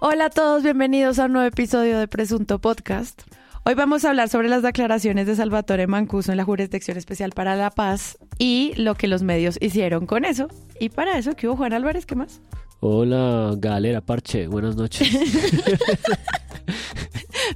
[0.00, 3.22] Hola a todos, bienvenidos a un nuevo episodio de Presunto Podcast.
[3.64, 7.54] Hoy vamos a hablar sobre las declaraciones de Salvatore Mancuso en la Jurisdicción Especial para
[7.54, 10.48] la Paz y lo que los medios hicieron con eso.
[10.80, 12.04] Y para eso, ¿qué hubo Juan Álvarez?
[12.04, 12.40] ¿Qué más?
[12.80, 15.08] Hola, Galera Parche, buenas noches.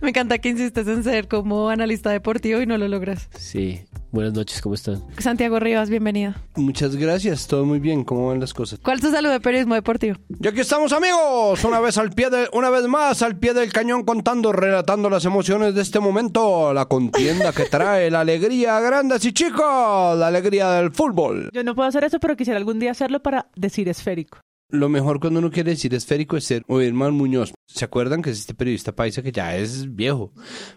[0.01, 3.29] Me encanta que insistes en ser como analista deportivo y no lo logras.
[3.37, 3.81] Sí,
[4.11, 5.03] buenas noches, ¿cómo están?
[5.19, 6.35] Santiago Rivas, bienvenido.
[6.57, 8.79] Muchas gracias, todo muy bien, ¿cómo van las cosas?
[8.83, 10.17] ¿Cuál es tu salud de periodismo deportivo?
[10.41, 13.73] Y aquí estamos amigos, una vez al pie de, una vez más al pie del
[13.73, 19.25] cañón contando, relatando las emociones de este momento, la contienda que trae la alegría grandes
[19.25, 21.51] y chicos, la alegría del fútbol.
[21.53, 24.39] Yo no puedo hacer eso, pero quisiera algún día hacerlo para decir esférico.
[24.69, 27.55] Lo mejor cuando uno quiere decir esférico es ser Oirman Muñoz.
[27.67, 30.33] ¿Se acuerdan que es este periodista paisa que ya es viejo?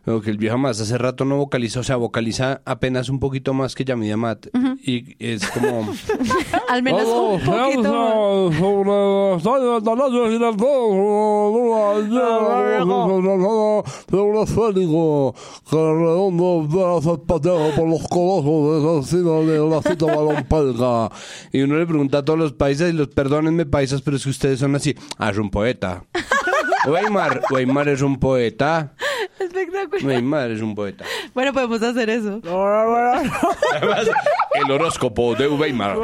[0.05, 3.53] Pero que el viejo más hace rato no vocaliza, o sea, vocaliza apenas un poquito
[3.53, 4.47] más que Yamida Mat.
[4.81, 5.93] Y es como...
[6.69, 8.49] Al menos un poquito.
[14.11, 15.35] un esférico
[15.69, 16.67] que redondo
[17.75, 21.09] por los colosos de la cita balón.
[21.51, 24.29] Y uno le pregunta a todos los países, y los perdónenme paisas, pero es que
[24.29, 24.95] ustedes son así.
[25.17, 26.05] Ah, es un poeta.
[26.87, 28.93] Weimar, Weimar es un poeta.
[29.49, 30.05] Espectacular.
[30.05, 31.05] Weimar es un poeta.
[31.33, 32.39] Bueno, podemos hacer eso.
[33.75, 34.07] Además,
[34.53, 35.97] el horóscopo de Weimar.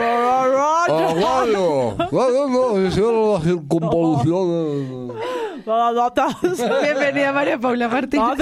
[6.84, 8.38] Bienvenida María Paula Martínez.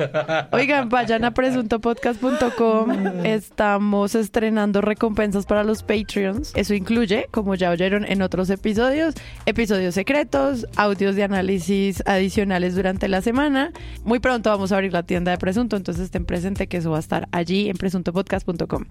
[0.52, 3.24] Oigan, vayan a presuntopodcast.com.
[3.24, 6.52] Estamos estrenando recompensas para los Patreons.
[6.54, 9.14] Eso incluye, como ya oyeron en otros episodios,
[9.46, 13.72] episodios secretos, audios de análisis adicionales durante la semana.
[14.04, 16.98] Muy pronto vamos a abrir la tienda de Presunto, entonces estén presentes que eso va
[16.98, 18.84] a estar allí en presuntopodcast.com.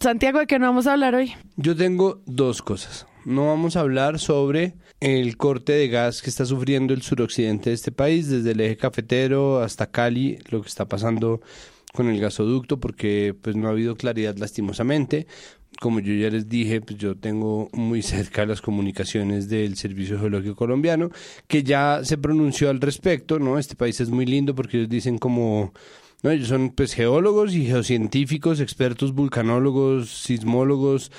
[0.00, 1.32] Santiago, ¿de qué no vamos a hablar hoy?
[1.56, 3.06] Yo tengo dos cosas.
[3.24, 7.74] No vamos a hablar sobre el corte de gas que está sufriendo el suroccidente de
[7.74, 11.40] este país, desde el eje cafetero hasta Cali, lo que está pasando
[11.92, 15.26] con el gasoducto, porque pues no ha habido claridad lastimosamente.
[15.80, 20.56] Como yo ya les dije, pues yo tengo muy cerca las comunicaciones del Servicio Geológico
[20.56, 21.10] Colombiano,
[21.46, 23.58] que ya se pronunció al respecto, ¿no?
[23.58, 25.72] Este país es muy lindo porque ellos dicen como
[26.22, 26.30] ¿no?
[26.30, 31.12] Ellos son pues geólogos y geocientíficos, expertos vulcanólogos, sismólogos,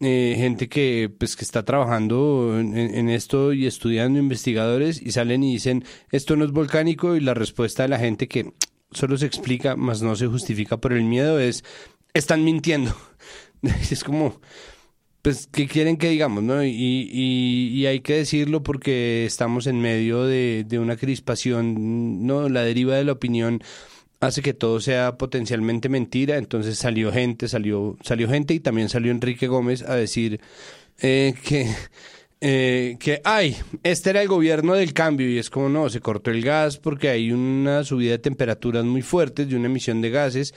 [0.00, 5.44] eh, gente que pues que está trabajando en, en, esto y estudiando investigadores y salen
[5.44, 8.52] y dicen esto no es volcánico y la respuesta de la gente que
[8.90, 11.62] solo se explica más no se justifica por el miedo es
[12.14, 12.92] están mintiendo
[13.90, 14.40] es como
[15.22, 19.80] pues qué quieren que digamos no y, y, y hay que decirlo porque estamos en
[19.80, 23.62] medio de, de una crispación no la deriva de la opinión
[24.22, 26.36] hace que todo sea potencialmente mentira.
[26.36, 30.40] Entonces salió gente, salió, salió gente y también salió Enrique Gómez a decir
[31.00, 31.68] eh, que,
[32.44, 36.32] eh, que, ay, este era el gobierno del cambio y es como no, se cortó
[36.32, 40.52] el gas porque hay una subida de temperaturas muy fuertes de una emisión de gases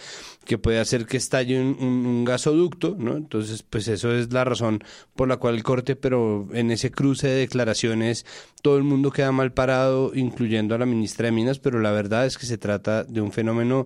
[0.45, 3.15] que puede hacer que estalle un, un, un, gasoducto, ¿no?
[3.15, 4.83] Entonces, pues eso es la razón
[5.15, 8.25] por la cual el corte, pero en ese cruce de declaraciones
[8.63, 12.25] todo el mundo queda mal parado, incluyendo a la ministra de Minas, pero la verdad
[12.25, 13.85] es que se trata de un fenómeno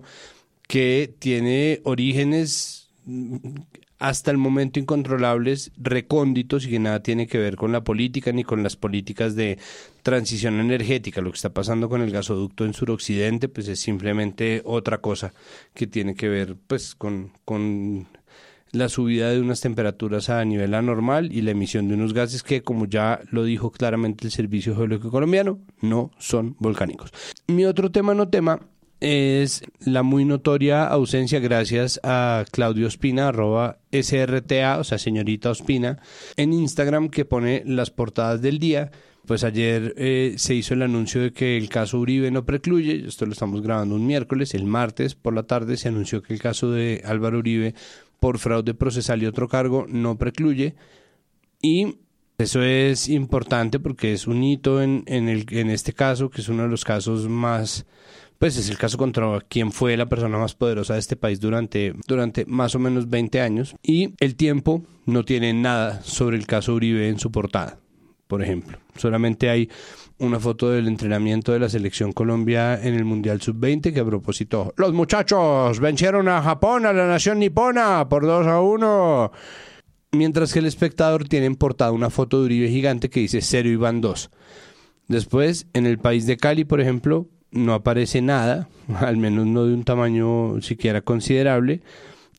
[0.66, 2.88] que tiene orígenes
[4.00, 8.44] hasta el momento incontrolables, recónditos y que nada tiene que ver con la política ni
[8.44, 9.58] con las políticas de
[10.02, 11.20] transición energética.
[11.20, 15.34] Lo que está pasando con el gasoducto en suroccidente, pues es simplemente otra cosa
[15.74, 18.08] que tiene que ver pues con, con
[18.72, 22.62] la subida de unas temperaturas a nivel anormal y la emisión de unos gases que,
[22.62, 27.12] como ya lo dijo claramente el Servicio Geológico Colombiano, no son volcánicos.
[27.48, 28.60] Mi otro tema no tema
[29.00, 35.98] es la muy notoria ausencia gracias a Claudio Ospina, arroba SRTA, o sea, señorita Ospina,
[36.36, 38.90] en Instagram que pone las portadas del día.
[39.26, 43.26] Pues ayer eh, se hizo el anuncio de que el caso Uribe no precluye, esto
[43.26, 46.70] lo estamos grabando un miércoles, el martes por la tarde se anunció que el caso
[46.70, 47.74] de Álvaro Uribe
[48.18, 50.74] por fraude procesal y otro cargo no precluye
[51.62, 51.98] y
[52.38, 56.48] eso es importante porque es un hito en, en, el, en este caso, que es
[56.48, 57.84] uno de los casos más
[58.40, 61.92] pues es el caso contra quien fue la persona más poderosa de este país durante,
[62.06, 63.76] durante más o menos 20 años.
[63.82, 67.78] Y el tiempo no tiene nada sobre el caso Uribe en su portada,
[68.28, 68.78] por ejemplo.
[68.96, 69.68] Solamente hay
[70.16, 74.72] una foto del entrenamiento de la selección Colombia en el Mundial Sub-20 que a propósito,
[74.78, 79.32] los muchachos vencieron a Japón, a la nación nipona, por 2 a 1.
[80.12, 83.68] Mientras que el espectador tiene en portada una foto de Uribe gigante que dice 0
[83.68, 84.30] y van 2.
[85.08, 88.68] Después, en el país de Cali, por ejemplo, no aparece nada,
[89.00, 91.80] al menos no de un tamaño siquiera considerable.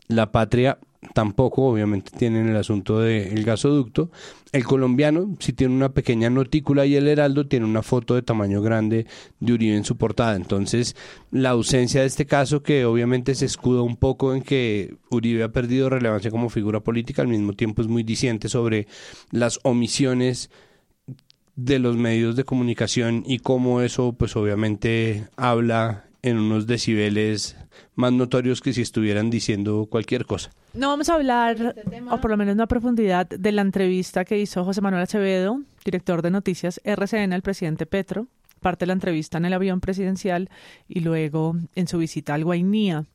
[0.07, 0.77] La patria
[1.13, 4.11] tampoco, obviamente tienen el asunto del gasoducto.
[4.51, 8.61] El colombiano sí tiene una pequeña notícula y el Heraldo tiene una foto de tamaño
[8.61, 9.07] grande
[9.39, 10.35] de Uribe en su portada.
[10.35, 10.95] Entonces,
[11.31, 15.51] la ausencia de este caso, que obviamente se escuda un poco en que Uribe ha
[15.51, 18.87] perdido relevancia como figura política, al mismo tiempo es muy diciente sobre
[19.31, 20.49] las omisiones
[21.55, 27.57] de los medios de comunicación y cómo eso pues obviamente habla en unos decibeles
[27.95, 30.51] más notorios que si estuvieran diciendo cualquier cosa.
[30.73, 31.75] No vamos a hablar,
[32.09, 35.61] o por lo menos no a profundidad, de la entrevista que hizo José Manuel Acevedo,
[35.83, 38.27] director de noticias RCN al presidente Petro,
[38.61, 40.49] parte de la entrevista en el avión presidencial
[40.87, 43.05] y luego en su visita al Guainía.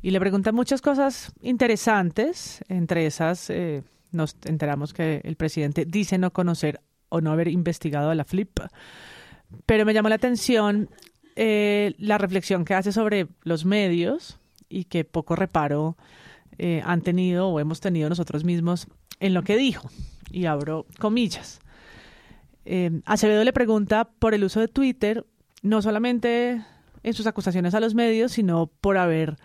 [0.00, 3.82] Y le preguntan muchas cosas interesantes, entre esas eh,
[4.12, 8.60] nos enteramos que el presidente dice no conocer o no haber investigado a la FLIP.
[9.64, 10.90] Pero me llamó la atención
[11.36, 14.38] eh, la reflexión que hace sobre los medios
[14.68, 15.96] y que poco reparo
[16.58, 18.88] eh, han tenido o hemos tenido nosotros mismos
[19.20, 19.90] en lo que dijo.
[20.30, 21.60] Y abro comillas.
[22.64, 25.24] Eh, Acevedo le pregunta por el uso de Twitter,
[25.62, 26.62] no solamente
[27.02, 29.36] en sus acusaciones a los medios, sino por haber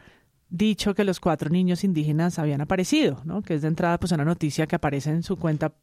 [0.49, 3.41] dicho que los cuatro niños indígenas habían aparecido, ¿no?
[3.41, 5.73] que es de entrada pues una noticia que aparece en su cuenta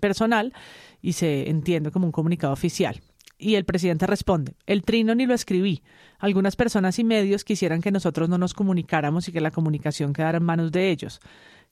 [0.00, 0.52] personal
[1.00, 3.00] y se entiende como un comunicado oficial.
[3.38, 5.82] Y el presidente responde, el trino ni lo escribí.
[6.18, 10.38] Algunas personas y medios quisieran que nosotros no nos comunicáramos y que la comunicación quedara
[10.38, 11.20] en manos de ellos,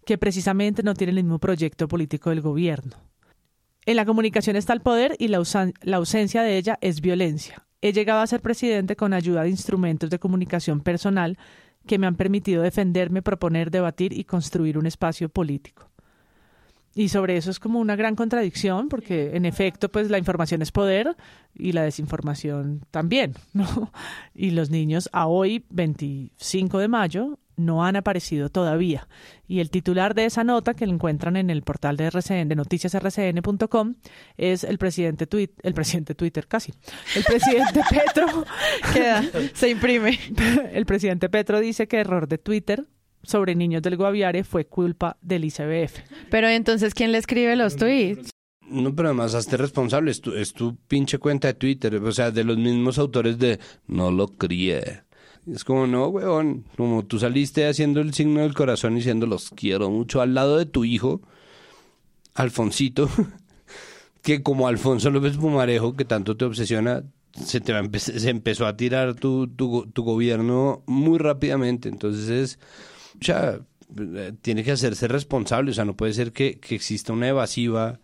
[0.05, 2.97] que precisamente no tienen el mismo proyecto político del gobierno.
[3.85, 5.43] En la comunicación está el poder y la,
[5.83, 7.67] la ausencia de ella es violencia.
[7.83, 11.37] He llegado a ser presidente con ayuda de instrumentos de comunicación personal
[11.87, 15.91] que me han permitido defenderme, proponer, debatir y construir un espacio político.
[16.99, 20.73] Y sobre eso es como una gran contradicción, porque en efecto, pues la información es
[20.73, 21.15] poder
[21.55, 23.93] y la desinformación también, ¿no?
[24.35, 29.09] Y los niños a hoy, 25 de mayo, no han aparecido todavía.
[29.47, 33.95] Y el titular de esa nota que encuentran en el portal de RCN, de noticiasrcn.com,
[34.39, 35.29] es el presidente
[35.63, 36.73] el presidente Twitter casi,
[37.15, 38.27] el presidente Petro
[38.95, 39.23] queda,
[39.53, 40.19] se imprime.
[40.73, 42.87] El presidente Petro dice que error de Twitter
[43.27, 45.99] sobre niños del Guaviare fue culpa del ICBF.
[46.31, 48.31] Pero entonces, ¿quién le escribe los tweets?
[48.69, 52.31] No, pero además hazte responsable, es tu, es tu pinche cuenta de Twitter, o sea,
[52.31, 55.03] de los mismos autores de No lo crié.
[55.47, 59.91] Es como, no, weón, como tú saliste haciendo el signo del corazón diciendo los quiero
[59.91, 61.21] mucho al lado de tu hijo,
[62.35, 63.09] Alfonsito,
[64.23, 69.15] que como Alfonso López Pumarejo, que tanto te obsesiona, se, te se empezó a tirar
[69.15, 71.89] tu, tu, tu gobierno muy rápidamente.
[71.89, 72.59] Entonces es
[73.21, 73.61] o sea,
[73.99, 78.01] eh, tiene que hacerse responsable, o sea, no puede ser que, exista una evasiva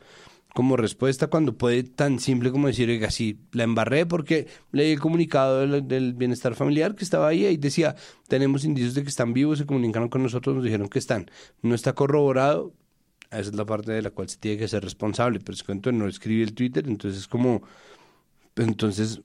[0.55, 5.01] como respuesta cuando puede tan simple como decir, oiga, sí, la embarré porque leí el
[5.01, 7.97] comunicado del, bienestar familiar que estaba ahí y decía,
[8.29, 11.31] tenemos indicios de que están vivos, se comunicaron con nosotros, nos dijeron que están.
[11.63, 12.75] No está corroborado,
[13.31, 15.91] esa es la parte de la cual se tiene que ser responsable, pero es cuento
[15.91, 17.63] no escribí el Twitter, entonces es como,
[18.55, 19.23] pues, entonces,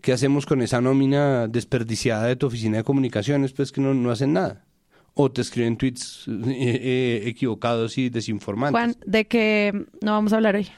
[0.00, 3.52] ¿qué hacemos con esa nómina desperdiciada de tu oficina de comunicaciones?
[3.52, 4.64] Pues que no, no hacen nada
[5.14, 8.72] o te escriben tweets eh, eh, equivocados y desinformantes.
[8.72, 10.68] Juan, ¿de qué no vamos a hablar hoy?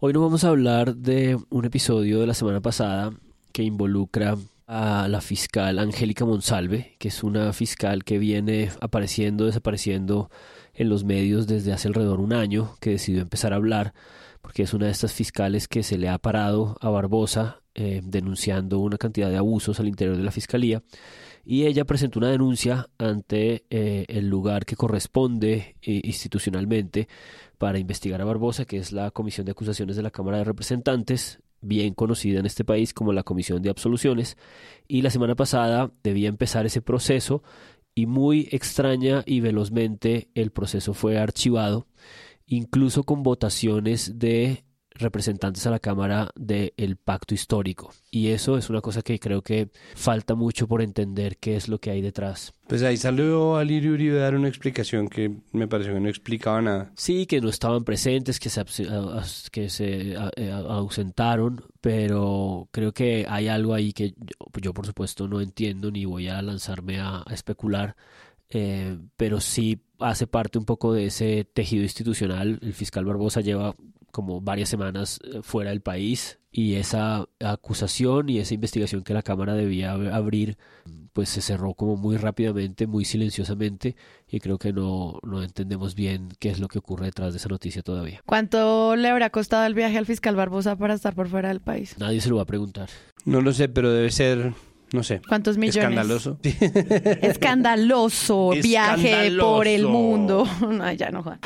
[0.00, 3.12] Hoy no vamos a hablar de un episodio de la semana pasada
[3.52, 4.36] que involucra
[4.66, 10.30] a la fiscal Angélica Monsalve, que es una fiscal que viene apareciendo, desapareciendo
[10.74, 13.92] en los medios desde hace alrededor de un año, que decidió empezar a hablar,
[14.40, 18.78] porque es una de estas fiscales que se le ha parado a Barbosa eh, denunciando
[18.78, 20.82] una cantidad de abusos al interior de la fiscalía
[21.50, 27.08] y ella presentó una denuncia ante eh, el lugar que corresponde eh, institucionalmente
[27.58, 31.40] para investigar a Barbosa, que es la Comisión de Acusaciones de la Cámara de Representantes,
[31.60, 34.36] bien conocida en este país como la Comisión de Absoluciones,
[34.86, 37.42] y la semana pasada debía empezar ese proceso
[37.96, 41.88] y muy extraña y velozmente el proceso fue archivado,
[42.46, 44.62] incluso con votaciones de
[44.94, 47.92] representantes a la Cámara del Pacto Histórico.
[48.10, 51.78] Y eso es una cosa que creo que falta mucho por entender qué es lo
[51.78, 52.54] que hay detrás.
[52.66, 56.62] Pues ahí salió Alirio Uribe a dar una explicación que me pareció que no explicaba
[56.62, 56.92] nada.
[56.94, 58.64] Sí, que no estaban presentes, que se,
[59.50, 64.14] que se eh, ausentaron, pero creo que hay algo ahí que
[64.60, 67.96] yo, por supuesto no entiendo ni voy a lanzarme a, especular.
[68.52, 72.58] Eh, pero sí hace parte un poco de ese tejido institucional.
[72.62, 73.76] El fiscal Barbosa lleva
[74.10, 79.22] como varias semanas eh, fuera del país y esa acusación y esa investigación que la
[79.22, 80.58] Cámara debía abrir
[81.12, 83.96] pues se cerró como muy rápidamente, muy silenciosamente
[84.28, 87.48] y creo que no, no entendemos bien qué es lo que ocurre detrás de esa
[87.48, 88.20] noticia todavía.
[88.26, 91.96] ¿Cuánto le habrá costado el viaje al fiscal Barbosa para estar por fuera del país?
[91.98, 92.88] Nadie se lo va a preguntar.
[93.24, 94.52] No lo sé, pero debe ser
[94.92, 95.20] no sé.
[95.28, 95.84] ¿Cuántos millones?
[95.84, 96.38] Escandaloso.
[96.42, 100.46] Escandaloso viaje por el mundo.
[100.60, 101.38] No, ya no, Juan.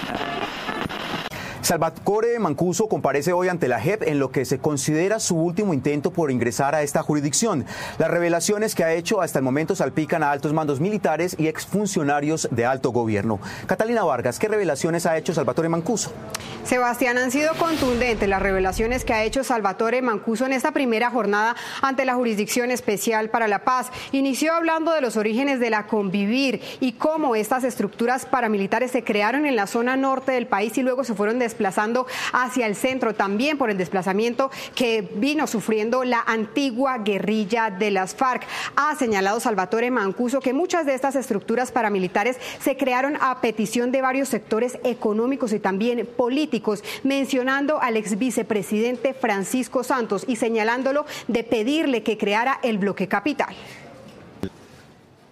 [1.65, 6.11] Salvatore Mancuso comparece hoy ante la JEP en lo que se considera su último intento
[6.11, 7.65] por ingresar a esta jurisdicción.
[7.97, 12.49] Las revelaciones que ha hecho hasta el momento salpican a altos mandos militares y exfuncionarios
[12.51, 13.41] de alto gobierno.
[13.65, 16.13] Catalina Vargas, ¿qué revelaciones ha hecho Salvatore Mancuso?
[16.65, 21.57] Sebastián, han sido contundentes las revelaciones que ha hecho Salvatore Mancuso en esta primera jornada
[21.81, 23.91] ante la Jurisdicción Especial para la Paz.
[24.13, 29.47] Inició hablando de los orígenes de la convivir y cómo estas estructuras paramilitares se crearon
[29.47, 33.57] en la zona norte del país y luego se fueron desplazando hacia el centro, también
[33.57, 38.45] por el desplazamiento que vino sufriendo la antigua guerrilla de las FARC.
[38.75, 44.03] Ha señalado Salvatore Mancuso que muchas de estas estructuras paramilitares se crearon a petición de
[44.03, 51.45] varios sectores económicos y también políticos, mencionando al ex vicepresidente Francisco Santos y señalándolo de
[51.45, 53.55] pedirle que creara el bloque capital.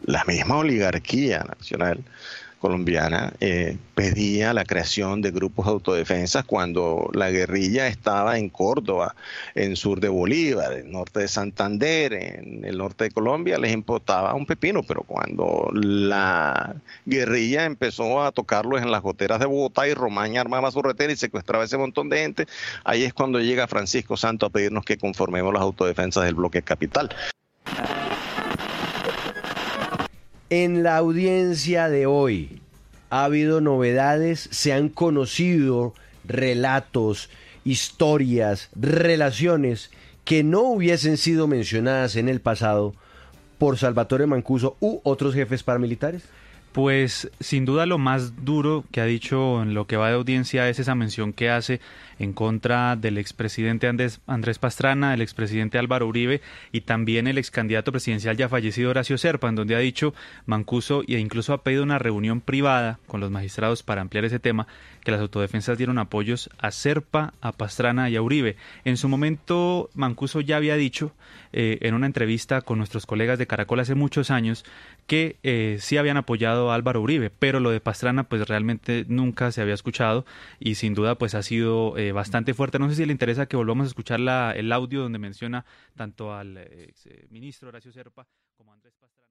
[0.05, 2.05] La misma oligarquía nacional
[2.63, 9.17] colombiana eh, pedía la creación de grupos de autodefensa cuando la guerrilla estaba en Córdoba,
[9.57, 14.33] en sur de Bolívar, en norte de Santander, en el norte de Colombia, les importaba
[14.35, 19.95] un pepino, pero cuando la guerrilla empezó a tocarlos en las goteras de Bogotá y
[19.95, 22.47] Romaña armaba su retera y secuestraba ese montón de gente,
[22.85, 27.11] ahí es cuando llega Francisco Santo a pedirnos que conformemos las autodefensas del bloque capital.
[30.55, 32.61] En la audiencia de hoy
[33.09, 35.95] ha habido novedades, se han conocido
[36.27, 37.31] relatos,
[37.65, 39.91] historias, relaciones
[40.27, 42.93] que no hubiesen sido mencionadas en el pasado
[43.57, 46.25] por Salvatore Mancuso u otros jefes paramilitares.
[46.73, 50.71] Pues sin duda lo más duro que ha dicho en lo que va de audiencia
[50.71, 51.81] es esa mención que hace
[52.19, 57.51] en contra del expresidente Andrés, Andrés Pastrana, el expresidente Álvaro Uribe y también el ex
[57.51, 60.15] candidato presidencial ya fallecido Horacio Serpa, en donde ha dicho
[60.47, 64.67] Mancuso e incluso ha pedido una reunión privada con los magistrados para ampliar ese tema,
[65.05, 68.57] que las autodefensas dieron apoyos a Serpa, a Pastrana y a Uribe.
[68.85, 71.13] En su momento Mancuso ya había dicho
[71.53, 74.65] eh, en una entrevista con nuestros colegas de Caracol hace muchos años
[75.13, 79.53] que eh, sí habían apoyado a Álvaro Uribe, pero lo de Pastrana pues realmente nunca
[79.53, 80.25] se había escuchado
[80.59, 82.79] y sin duda pues ha sido eh, bastante fuerte.
[82.79, 84.21] No sé si le interesa que volvamos a escuchar
[84.57, 85.67] el audio donde menciona
[85.97, 88.27] tanto al ex ministro Horacio Serpa
[88.57, 89.29] como a Andrés Pastrana.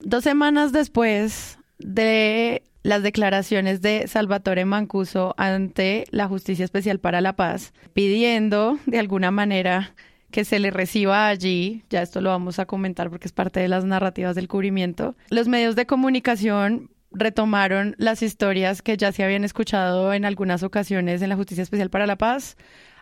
[0.00, 7.34] Dos semanas después de las declaraciones de Salvatore Mancuso ante la Justicia Especial para la
[7.34, 9.94] Paz, pidiendo de alguna manera
[10.30, 13.68] que se le reciba allí, ya esto lo vamos a comentar porque es parte de
[13.68, 19.44] las narrativas del cubrimiento, los medios de comunicación retomaron las historias que ya se habían
[19.44, 22.56] escuchado en algunas ocasiones en la Justicia Especial para la Paz,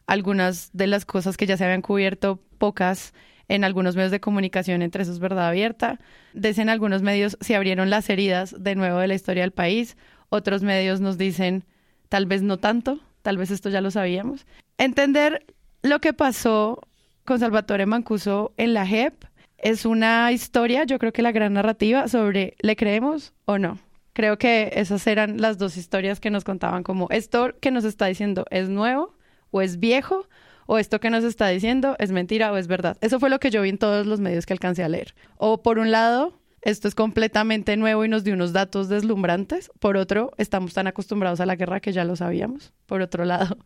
[0.06, 3.12] algunas de las cosas que ya se habían cubierto, pocas
[3.48, 5.98] en algunos medios de comunicación, entre esos verdad abierta.
[6.32, 9.96] Desde en algunos medios se abrieron las heridas de nuevo de la historia del país,
[10.28, 11.64] otros medios nos dicen
[12.08, 14.46] tal vez no tanto, tal vez esto ya lo sabíamos.
[14.78, 15.46] Entender
[15.82, 16.80] lo que pasó
[17.26, 19.24] con Salvatore Mancuso en la JEP.
[19.58, 23.78] Es una historia, yo creo que la gran narrativa sobre ¿le creemos o no?
[24.14, 28.06] Creo que esas eran las dos historias que nos contaban como esto que nos está
[28.06, 29.14] diciendo es nuevo
[29.50, 30.26] o es viejo
[30.66, 32.96] o esto que nos está diciendo es mentira o es verdad.
[33.02, 35.14] Eso fue lo que yo vi en todos los medios que alcancé a leer.
[35.36, 39.70] O por un lado, esto es completamente nuevo y nos dio unos datos deslumbrantes.
[39.78, 42.72] Por otro, estamos tan acostumbrados a la guerra que ya lo sabíamos.
[42.86, 43.58] Por otro lado,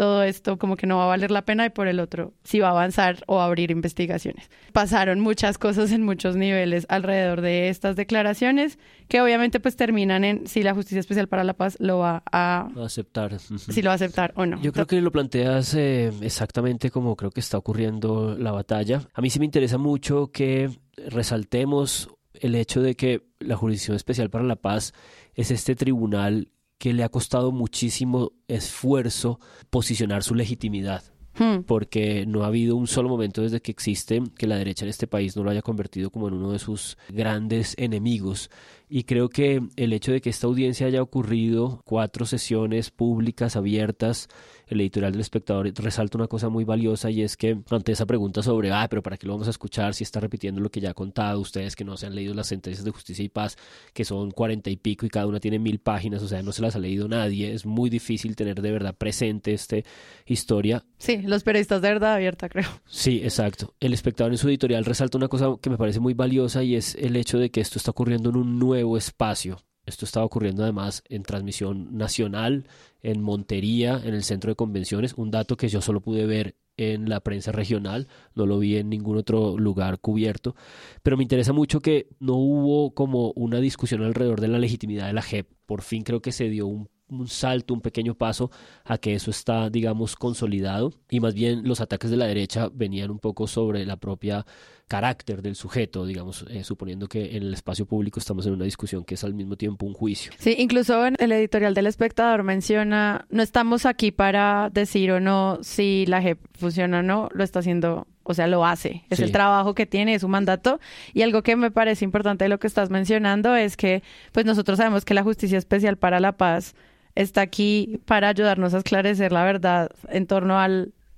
[0.00, 2.58] todo esto como que no va a valer la pena y por el otro sí
[2.58, 4.48] va a avanzar o abrir investigaciones.
[4.72, 8.78] Pasaron muchas cosas en muchos niveles alrededor de estas declaraciones
[9.08, 12.70] que obviamente pues terminan en si la Justicia Especial para la Paz lo va a
[12.82, 13.38] aceptar.
[13.40, 14.58] Si lo va a aceptar o no.
[14.62, 19.02] Yo creo que lo planteas eh, exactamente como creo que está ocurriendo la batalla.
[19.12, 20.70] A mí sí me interesa mucho que
[21.08, 24.94] resaltemos el hecho de que la Jurisdicción Especial para la Paz
[25.34, 26.48] es este tribunal
[26.80, 31.04] que le ha costado muchísimo esfuerzo posicionar su legitimidad.
[31.38, 31.62] Hmm.
[31.64, 35.06] Porque no ha habido un solo momento desde que existe que la derecha en este
[35.06, 38.50] país no lo haya convertido como en uno de sus grandes enemigos.
[38.88, 44.28] Y creo que el hecho de que esta audiencia haya ocurrido cuatro sesiones públicas abiertas
[44.70, 48.42] el editorial del espectador resalta una cosa muy valiosa y es que ante esa pregunta
[48.42, 50.90] sobre, ah, pero ¿para qué lo vamos a escuchar si está repitiendo lo que ya
[50.90, 51.40] ha contado?
[51.40, 53.56] Ustedes que no se han leído las sentencias de justicia y paz,
[53.92, 56.62] que son cuarenta y pico y cada una tiene mil páginas, o sea, no se
[56.62, 59.76] las ha leído nadie, es muy difícil tener de verdad presente esta
[60.24, 60.84] historia.
[60.98, 62.68] Sí, los periodistas de verdad abierta, creo.
[62.86, 63.74] Sí, exacto.
[63.80, 66.94] El espectador en su editorial resalta una cosa que me parece muy valiosa y es
[66.94, 69.58] el hecho de que esto está ocurriendo en un nuevo espacio.
[69.90, 72.66] Esto estaba ocurriendo además en transmisión nacional,
[73.02, 77.10] en Montería, en el centro de convenciones, un dato que yo solo pude ver en
[77.10, 80.56] la prensa regional, no lo vi en ningún otro lugar cubierto,
[81.02, 85.12] pero me interesa mucho que no hubo como una discusión alrededor de la legitimidad de
[85.12, 85.46] la JEP.
[85.66, 88.50] Por fin creo que se dio un un salto, un pequeño paso
[88.84, 90.92] a que eso está, digamos, consolidado.
[91.10, 94.46] Y más bien los ataques de la derecha venían un poco sobre la propia
[94.90, 99.04] carácter del sujeto, digamos, eh, suponiendo que en el espacio público estamos en una discusión
[99.04, 100.32] que es al mismo tiempo un juicio.
[100.36, 105.60] Sí, incluso en el editorial del espectador menciona, no estamos aquí para decir o no
[105.62, 109.04] si la JEP funciona o no, lo está haciendo o sea, lo hace.
[109.10, 110.78] Es el trabajo que tiene, es su mandato.
[111.14, 114.76] Y algo que me parece importante de lo que estás mencionando es que, pues nosotros
[114.76, 116.76] sabemos que la Justicia Especial para la Paz
[117.16, 120.68] está aquí para ayudarnos a esclarecer la verdad en torno a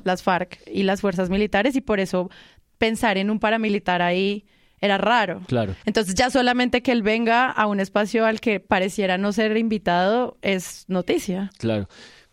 [0.04, 2.30] las FARC y las fuerzas militares y por eso
[2.82, 4.44] pensar en un paramilitar ahí
[4.80, 5.42] era raro.
[5.46, 5.76] Claro.
[5.84, 10.36] Entonces ya solamente que él venga a un espacio al que pareciera no ser invitado
[10.42, 11.52] es noticia.
[11.58, 11.86] Claro.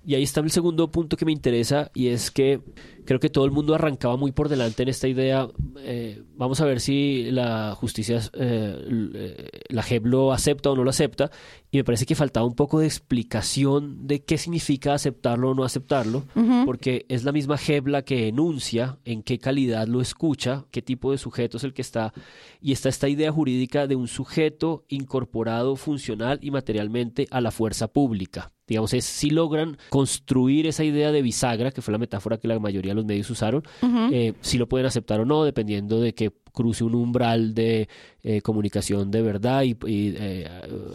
[0.04, 2.62] Y ahí está el segundo punto que me interesa y es que
[3.06, 5.48] creo que todo el mundo arrancaba muy por delante en esta idea.
[5.82, 10.90] Eh, vamos a ver si la justicia, eh, la JEP lo acepta o no lo
[10.90, 11.30] acepta.
[11.72, 15.64] Y me parece que faltaba un poco de explicación de qué significa aceptarlo o no
[15.64, 16.24] aceptarlo,
[16.66, 21.12] porque es la misma JEP la que enuncia en qué calidad lo escucha, qué tipo
[21.12, 22.12] de sujeto es el que está.
[22.60, 27.88] Y está esta idea jurídica de un sujeto incorporado funcional y materialmente a la fuerza
[27.88, 32.48] pública digamos, es si logran construir esa idea de bisagra, que fue la metáfora que
[32.48, 33.64] la mayoría de los medios usaron,
[34.12, 37.88] eh, si lo pueden aceptar o no, dependiendo de que cruce un umbral de
[38.24, 40.48] eh, comunicación de verdad y, eh,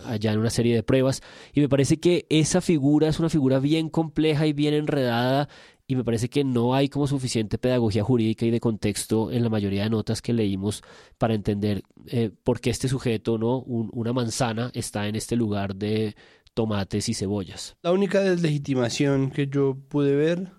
[0.07, 1.23] allá en una serie de pruebas.
[1.53, 5.49] Y me parece que esa figura es una figura bien compleja y bien enredada
[5.87, 9.51] y me parece que no hay como suficiente pedagogía jurídica y de contexto en la
[9.51, 10.83] mayoría de notas que leímos
[11.19, 11.83] para entender
[12.43, 13.59] por qué este sujeto, ¿no?
[13.59, 16.15] una manzana está en este lugar de
[16.55, 17.77] tomates y cebollas.
[17.83, 20.53] La única deslegitimación que yo pude ver,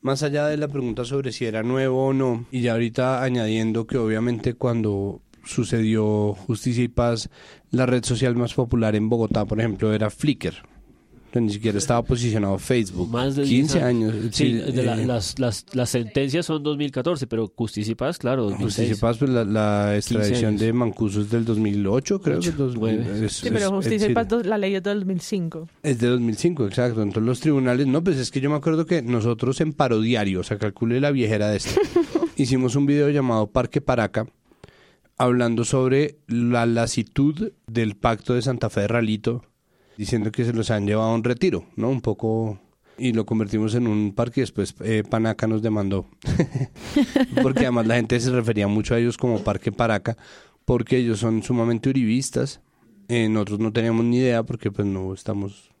[0.00, 3.86] más allá de la pregunta sobre si era nuevo o no, y ya ahorita añadiendo
[3.86, 7.30] que obviamente cuando sucedió Justicia y Paz,
[7.70, 10.71] la red social más popular en Bogotá, por ejemplo, era Flickr
[11.40, 13.10] ni siquiera estaba posicionado Facebook.
[13.10, 14.14] Más de 15 años.
[14.32, 18.50] Sí, eh, las, las, las, sentencias son 2014, pero Justicia y Paz, claro.
[18.50, 22.48] Justicia y Paz, pues la, extradición de Mancuso es del 2008, creo que
[23.24, 25.68] es, Sí, pero Justicia y Paz, la ley es de 2005.
[25.82, 27.02] Es de 2005, exacto.
[27.02, 30.42] Entonces los tribunales, no, pues es que yo me acuerdo que nosotros en Parodiario, o
[30.42, 31.80] sea, calcule la viejera de esto,
[32.36, 34.26] hicimos un video llamado Parque Paraca,
[35.18, 39.44] hablando sobre la lasitud del pacto de Santa Fe de Ralito
[39.96, 41.90] diciendo que se los han llevado a un retiro, ¿no?
[41.90, 42.58] Un poco
[42.98, 46.06] y lo convertimos en un parque y después eh, Panaca nos demandó.
[47.42, 50.16] porque además la gente se refería mucho a ellos como Parque Paraca,
[50.64, 52.60] porque ellos son sumamente uribistas.
[53.08, 55.72] Eh, nosotros no teníamos ni idea porque pues no estamos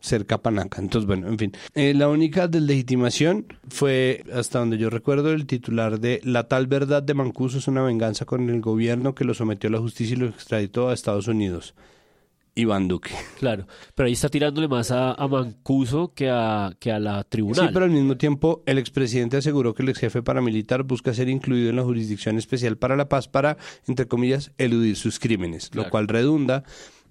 [0.00, 0.80] cerca a Panaca.
[0.80, 1.52] Entonces, bueno, en fin.
[1.74, 7.02] Eh, la única deslegitimación fue, hasta donde yo recuerdo, el titular de La tal verdad
[7.02, 10.20] de Mancuso es una venganza con el gobierno que lo sometió a la justicia y
[10.20, 11.74] lo extraditó a Estados Unidos.
[12.58, 13.10] Iván Duque.
[13.38, 17.68] Claro, pero ahí está tirándole más a, Mancuso que a, que a la tribunal.
[17.68, 21.28] Sí, pero al mismo tiempo el expresidente aseguró que el ex jefe paramilitar busca ser
[21.28, 25.88] incluido en la jurisdicción especial para la paz para, entre comillas, eludir sus crímenes, lo
[25.88, 26.64] cual redunda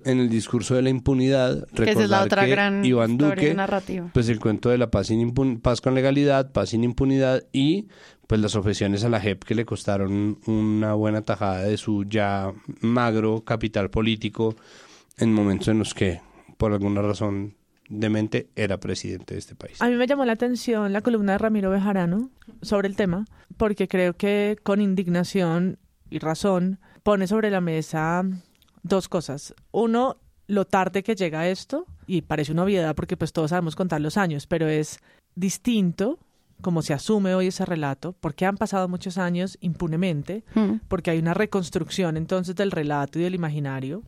[0.04, 1.66] en el discurso de la impunidad.
[1.70, 4.10] Que esa es la otra gran Iván Duque, narrativa.
[4.14, 7.88] pues el cuento de la paz, sin paz con legalidad, paz sin impunidad y
[8.28, 12.52] pues las ofensiones a la JEP que le costaron una buena tajada de su ya
[12.82, 14.56] magro capital político
[15.17, 16.21] en momentos en los que,
[16.58, 17.56] por alguna razón
[17.89, 19.82] demente, era presidente de este país.
[19.82, 22.30] A mí me llamó la atención la columna de Ramiro Bejarano
[22.62, 23.25] sobre el tema,
[23.58, 28.23] porque creo que con indignación y razón pone sobre la mesa
[28.84, 29.53] dos cosas.
[29.71, 34.01] Uno, lo tarde que llega esto, y parece una obviedad porque pues todos sabemos contar
[34.01, 34.99] los años, pero es
[35.36, 36.19] distinto
[36.62, 40.88] como se asume hoy ese relato, porque han pasado muchos años impunemente, mm.
[40.88, 44.01] porque hay una reconstrucción entonces del relato y del imaginario,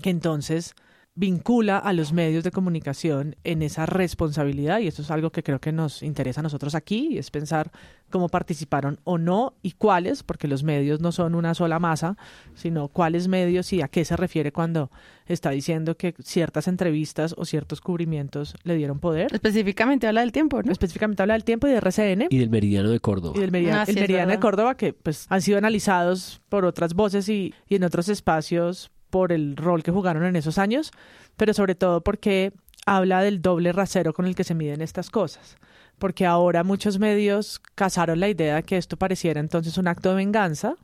[0.00, 0.74] que entonces
[1.16, 5.60] vincula a los medios de comunicación en esa responsabilidad y esto es algo que creo
[5.60, 7.72] que nos interesa a nosotros aquí y es pensar
[8.10, 12.18] cómo participaron o no y cuáles, porque los medios no son una sola masa,
[12.54, 14.90] sino cuáles medios y a qué se refiere cuando
[15.26, 19.34] está diciendo que ciertas entrevistas o ciertos cubrimientos le dieron poder.
[19.34, 20.70] Específicamente habla del tiempo, ¿no?
[20.70, 22.26] Específicamente habla del tiempo y de RCN.
[22.28, 23.32] Y del Meridiano de Córdoba.
[23.36, 24.38] Y del Meridiano, Ah, sí, el es Meridiano de.
[24.38, 29.32] Córdoba que pues han sido analizados por otras voces y, y en otros espacios por
[29.32, 30.90] el rol que jugaron en esos años,
[31.38, 32.52] pero sobre todo porque
[32.84, 35.56] habla del doble rasero con el que se miden estas cosas.
[35.98, 40.16] Porque ahora muchos medios cazaron la idea de que esto pareciera entonces un acto de
[40.16, 40.74] venganza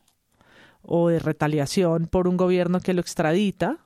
[0.81, 3.77] o de retaliación por un gobierno que lo extradita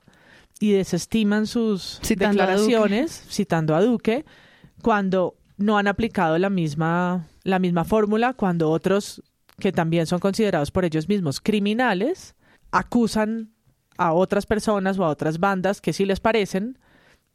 [0.61, 4.23] y desestiman sus Citando a declaraciones, citando a Duque,
[4.81, 9.21] cuando no han aplicado la misma, la misma fórmula, cuando otros
[9.59, 12.33] que también son considerados por ellos mismos criminales,
[12.71, 13.56] acusan
[13.97, 16.77] a otras personas o a otras bandas que sí les parecen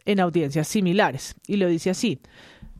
[0.05, 1.35] en audiencias similares.
[1.47, 2.21] Y lo dice así.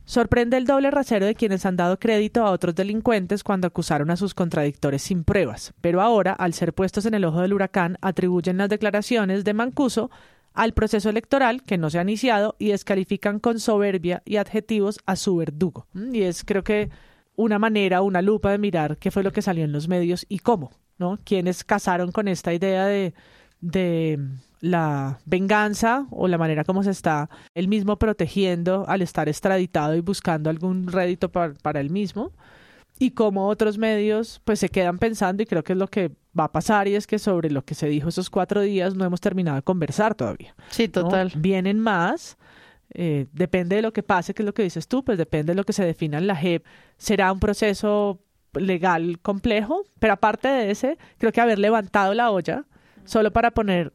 [0.05, 4.17] Sorprende el doble rasero de quienes han dado crédito a otros delincuentes cuando acusaron a
[4.17, 8.57] sus contradictores sin pruebas, pero ahora, al ser puestos en el ojo del huracán, atribuyen
[8.57, 10.11] las declaraciones de Mancuso
[10.55, 15.15] al proceso electoral que no se ha iniciado y descalifican con soberbia y adjetivos a
[15.17, 15.87] su verdugo.
[15.93, 16.91] Mm, Y es creo que
[17.37, 20.41] una manera, una lupa de mirar qué fue lo que salió en los medios y
[20.41, 21.19] cómo, ¿no?
[21.25, 23.15] Quienes casaron con esta idea de,
[23.63, 24.19] de
[24.61, 30.01] la venganza o la manera como se está él mismo protegiendo al estar extraditado y
[30.01, 32.33] buscando algún rédito para, para él mismo
[32.99, 36.45] y como otros medios pues se quedan pensando y creo que es lo que va
[36.45, 39.21] a pasar y es que sobre lo que se dijo esos cuatro días no hemos
[39.21, 40.55] terminado de conversar todavía.
[40.71, 41.03] Sí, ¿no?
[41.03, 41.33] total.
[41.37, 42.37] Vienen más,
[42.95, 45.57] eh, depende de lo que pase, que es lo que dices tú, pues depende de
[45.57, 46.65] lo que se defina en la JEP.
[46.97, 48.21] Será un proceso
[48.55, 52.67] legal complejo, pero aparte de ese, creo que haber levantado la olla
[53.05, 53.93] solo para poner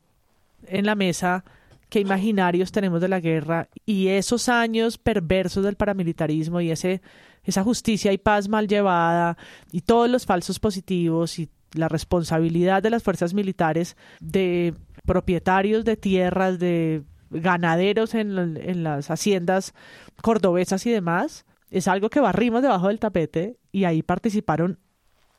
[0.67, 1.43] en la mesa
[1.89, 7.01] qué imaginarios tenemos de la guerra y esos años perversos del paramilitarismo y ese
[7.43, 9.37] esa justicia y paz mal llevada
[9.71, 14.73] y todos los falsos positivos y la responsabilidad de las fuerzas militares de
[15.05, 19.73] propietarios de tierras, de ganaderos en, en las haciendas
[20.21, 24.79] cordobesas y demás, es algo que barrimos debajo del tapete y ahí participaron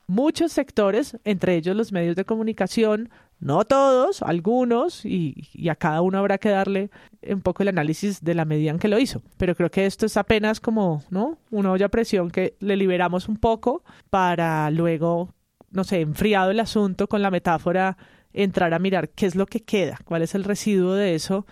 [0.06, 6.02] muchos sectores, entre ellos los medios de comunicación, no todos, algunos, y, y, a cada
[6.02, 6.90] uno habrá que darle
[7.22, 9.22] un poco el análisis de la medida en que lo hizo.
[9.36, 11.38] Pero creo que esto es apenas como, ¿no?
[11.50, 15.34] Una olla a presión que le liberamos un poco para luego,
[15.70, 17.96] no sé, enfriado el asunto con la metáfora,
[18.32, 21.46] entrar a mirar qué es lo que queda, cuál es el residuo de eso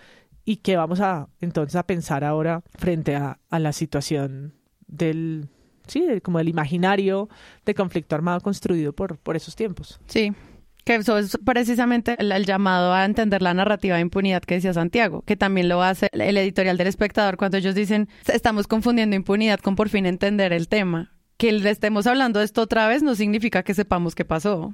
[0.45, 4.53] y qué vamos a entonces a pensar ahora frente a, la situación
[4.87, 5.49] del
[5.87, 7.29] sí, como el imaginario
[7.65, 9.99] de conflicto armado construido por, por esos tiempos.
[10.07, 10.33] Sí,
[10.87, 14.73] que eso es precisamente el, el, llamado a entender la narrativa de impunidad que decía
[14.73, 19.59] Santiago, que también lo hace el editorial del espectador cuando ellos dicen estamos confundiendo impunidad
[19.59, 21.11] con por fin entender el tema.
[21.35, 24.73] Que le estemos hablando de esto otra vez no significa que sepamos qué pasó.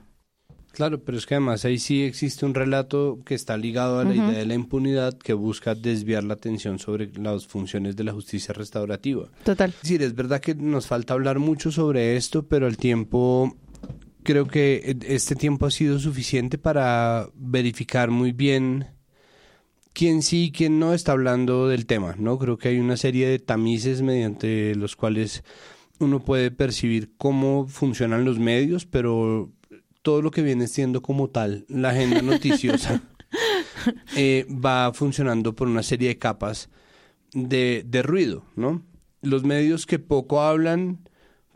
[0.71, 4.11] Claro, pero es que además ahí sí existe un relato que está ligado a la
[4.11, 4.29] uh -huh.
[4.29, 8.53] idea de la impunidad que busca desviar la atención sobre las funciones de la justicia
[8.53, 9.29] restaurativa.
[9.43, 9.69] Total.
[9.71, 13.55] Es decir, es verdad que nos falta hablar mucho sobre esto, pero el tiempo,
[14.23, 18.87] creo que este tiempo ha sido suficiente para verificar muy bien
[19.93, 22.37] quién sí y quién no está hablando del tema, ¿no?
[22.39, 25.43] Creo que hay una serie de tamices mediante los cuales
[25.99, 29.51] uno puede percibir cómo funcionan los medios, pero
[30.01, 33.01] todo lo que viene siendo como tal la agenda noticiosa
[34.17, 36.69] eh, va funcionando por una serie de capas
[37.33, 38.83] de, de, ruido, ¿no?
[39.21, 41.07] Los medios que poco hablan,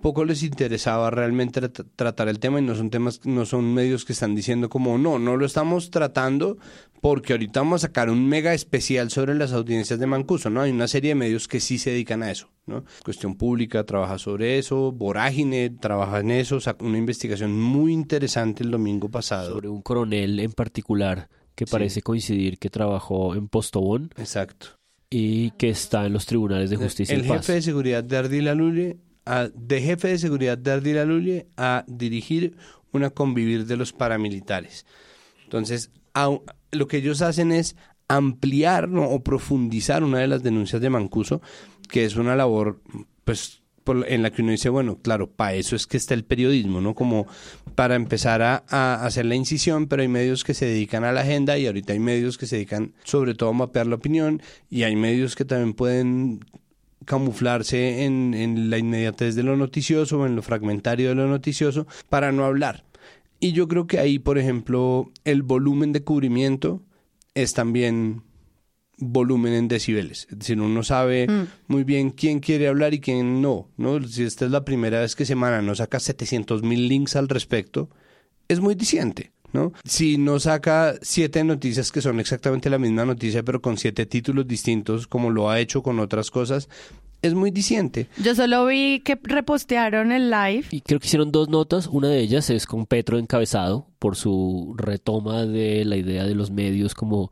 [0.02, 4.06] poco les interesaba realmente tra tratar el tema y no son temas, no son medios
[4.06, 6.58] que están diciendo como no, no lo estamos tratando
[7.02, 10.62] porque ahorita vamos a sacar un mega especial sobre las audiencias de Mancuso, ¿no?
[10.62, 12.84] Hay una serie de medios que sí se dedican a eso, ¿no?
[13.04, 18.72] Cuestión Pública trabaja sobre eso, Vorágine trabaja en eso, sacó una investigación muy interesante el
[18.72, 19.54] domingo pasado.
[19.54, 22.02] Sobre un coronel en particular que parece sí.
[22.02, 24.12] coincidir que trabajó en Postobón.
[24.18, 24.68] Exacto.
[25.10, 27.38] Y que está en los tribunales de justicia el y paz.
[27.38, 28.54] jefe de seguridad de Ardila
[29.54, 31.06] de jefe de seguridad de Ardila
[31.58, 32.56] a dirigir
[32.92, 34.86] una convivir de los paramilitares.
[35.44, 35.92] Entonces,
[36.72, 37.76] lo que ellos hacen es
[38.08, 41.42] ampliar o profundizar una de las denuncias de Mancuso,
[41.90, 42.82] que es una labor,
[43.24, 43.62] pues,
[44.08, 46.94] en la que uno dice, bueno, claro, para eso es que está el periodismo, ¿no?
[46.94, 47.26] Como
[47.76, 51.22] para empezar a, a, hacer la incisión, pero hay medios que se dedican a la
[51.22, 54.84] agenda y ahorita hay medios que se dedican sobre todo a mapear la opinión y
[54.84, 56.42] hay medios que también pueden
[57.06, 61.88] camuflarse en, en la inmediatez de lo noticioso o en lo fragmentario de lo noticioso
[62.10, 62.84] para no hablar.
[63.40, 66.82] Y yo creo que ahí, por ejemplo, el volumen de cubrimiento
[67.36, 68.24] es también
[68.98, 70.28] volumen en decibeles.
[70.32, 71.48] Es decir, uno sabe Mm.
[71.68, 74.02] muy bien quién quiere hablar y quién no, ¿no?
[74.08, 77.90] Si esta es la primera vez que Semana no saca 700 mil links al respecto,
[78.48, 79.32] es muy diciente.
[79.54, 79.72] ¿No?
[79.86, 84.48] Si no saca siete noticias que son exactamente la misma noticia, pero con siete títulos
[84.48, 86.68] distintos, como lo ha hecho con otras cosas,
[87.22, 88.08] es muy diciente.
[88.24, 90.66] Yo solo vi que repostearon el live.
[90.72, 91.88] Y creo que hicieron dos notas.
[91.88, 96.52] Una de ellas es con Petro encabezado por su retoma de la idea de los
[96.52, 97.32] medios como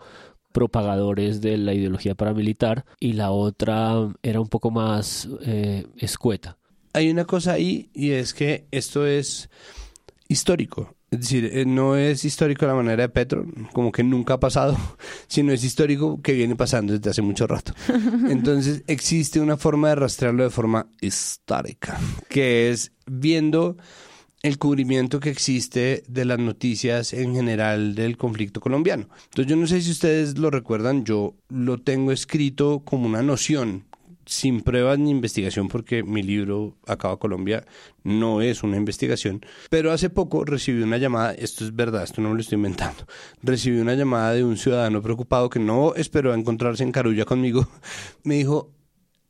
[0.52, 2.86] propagadores de la ideología paramilitar.
[3.00, 6.58] Y la otra era un poco más eh, escueta.
[6.94, 9.50] Hay una cosa ahí y es que esto es
[10.28, 10.96] histórico.
[11.16, 14.78] Es decir, eh, no es histórico la manera de Petro, como que nunca ha pasado,
[15.28, 17.74] sino es histórico que viene pasando desde hace mucho rato.
[18.30, 21.98] Entonces existe una forma de rastrearlo de forma histórica,
[22.28, 23.78] que es viendo
[24.44, 29.08] el cubrimiento que existe de las noticias en general del conflicto colombiano.
[29.30, 33.86] Entonces yo no sé si ustedes lo recuerdan, yo lo tengo escrito como una noción,
[34.26, 37.66] sin pruebas ni investigación, porque mi libro Acaba Colombia
[38.04, 39.46] no es una investigación.
[39.70, 43.06] Pero hace poco recibí una llamada, esto es verdad, esto no me lo estoy inventando.
[43.42, 47.68] Recibí una llamada de un ciudadano preocupado que no esperó a encontrarse en Carulla conmigo.
[48.24, 48.72] Me dijo,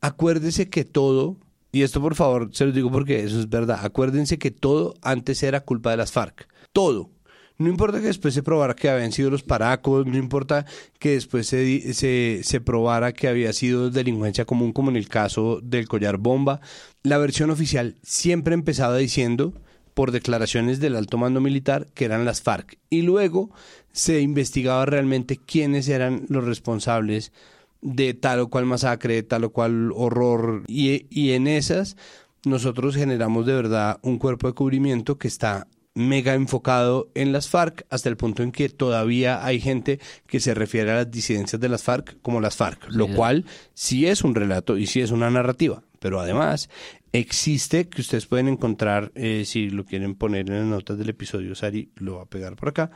[0.00, 1.36] acuérdese que todo,
[1.72, 5.42] y esto por favor se lo digo porque eso es verdad, acuérdense que todo antes
[5.42, 6.48] era culpa de las FARC.
[6.72, 7.10] Todo.
[7.58, 10.66] No importa que después se probara que habían sido los paracos, no importa
[10.98, 15.60] que después se, se, se probara que había sido delincuencia común, como en el caso
[15.62, 16.60] del collar bomba.
[17.02, 19.54] La versión oficial siempre empezaba diciendo,
[19.94, 22.76] por declaraciones del alto mando militar, que eran las FARC.
[22.90, 23.50] Y luego
[23.92, 27.32] se investigaba realmente quiénes eran los responsables
[27.80, 30.64] de tal o cual masacre, tal o cual horror.
[30.66, 31.96] Y, y en esas
[32.44, 37.86] nosotros generamos de verdad un cuerpo de cubrimiento que está mega enfocado en las FARC
[37.88, 41.70] hasta el punto en que todavía hay gente que se refiere a las disidencias de
[41.70, 45.30] las FARC como las FARC, lo cual sí es un relato y sí es una
[45.30, 46.68] narrativa, pero además
[47.12, 51.54] existe que ustedes pueden encontrar, eh, si lo quieren poner en las notas del episodio,
[51.54, 52.90] Sari lo va a pegar por acá,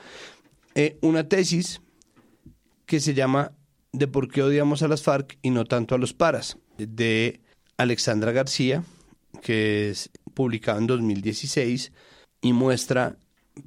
[0.75, 1.81] eh, una tesis
[2.85, 3.53] que se llama
[3.93, 7.41] De por qué odiamos a las FARC y no tanto a los paras, de
[7.79, 8.85] Alexandra García,
[9.41, 11.93] que es publicado en 2016
[12.41, 13.17] y muestra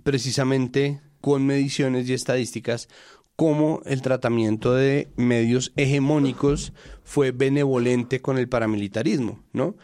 [0.04, 2.90] precisamente con mediciones y estadísticas
[3.36, 9.76] cómo el tratamiento de medios hegemónicos fue benevolente con el paramilitarismo, ¿no?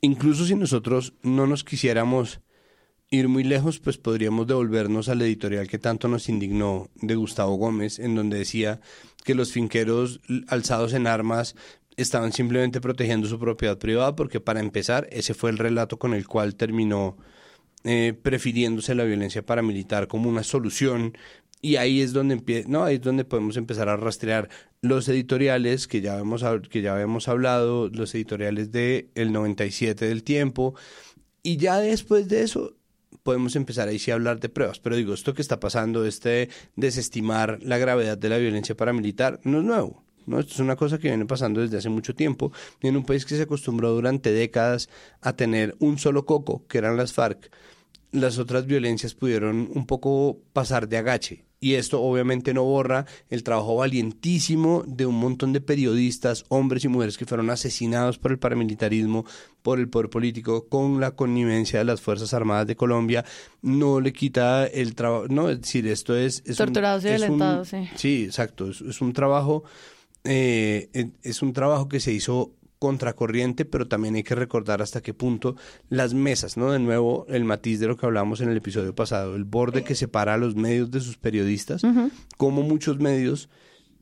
[0.00, 2.40] Incluso si nosotros no nos quisiéramos
[3.10, 7.98] ir muy lejos, pues podríamos devolvernos al editorial que tanto nos indignó de Gustavo Gómez,
[7.98, 8.80] en donde decía
[9.24, 11.56] que los finqueros alzados en armas
[11.96, 16.26] estaban simplemente protegiendo su propiedad privada, porque para empezar, ese fue el relato con el
[16.26, 17.16] cual terminó
[17.84, 21.16] eh, prefiriéndose la violencia paramilitar como una solución.
[21.60, 24.48] Y ahí es donde no, es donde podemos empezar a rastrear
[24.82, 30.22] los editoriales que ya hemos, que ya habíamos hablado, los editoriales de El 97 del
[30.24, 30.74] tiempo,
[31.42, 32.74] y ya después de eso
[33.22, 34.78] podemos empezar ahí sí a hablar de pruebas.
[34.80, 39.58] Pero digo, esto que está pasando, este desestimar la gravedad de la violencia paramilitar, no
[39.58, 40.04] es nuevo.
[40.26, 40.40] ¿no?
[40.40, 42.52] Esto es una cosa que viene pasando desde hace mucho tiempo.
[42.80, 44.88] Y en un país que se acostumbró durante décadas
[45.20, 47.50] a tener un solo coco, que eran las FARC,
[48.14, 51.44] las otras violencias pudieron un poco pasar de agache.
[51.60, 56.88] Y esto obviamente no borra el trabajo valientísimo de un montón de periodistas, hombres y
[56.88, 59.24] mujeres que fueron asesinados por el paramilitarismo,
[59.62, 63.24] por el poder político, con la connivencia de las Fuerzas Armadas de Colombia.
[63.62, 66.42] No le quita el trabajo, no, es decir, esto es...
[66.44, 67.88] es un- Torturados y violentados, sí.
[67.96, 68.68] Sí, exacto.
[68.68, 69.64] Es, es un trabajo,
[70.24, 70.90] eh,
[71.22, 72.52] es un trabajo que se hizo
[72.88, 75.56] contracorriente, pero también hay que recordar hasta qué punto
[75.88, 76.70] las mesas, ¿no?
[76.70, 79.94] De nuevo, el matiz de lo que hablamos en el episodio pasado, el borde que
[79.94, 81.82] separa a los medios de sus periodistas,
[82.36, 83.48] como muchos medios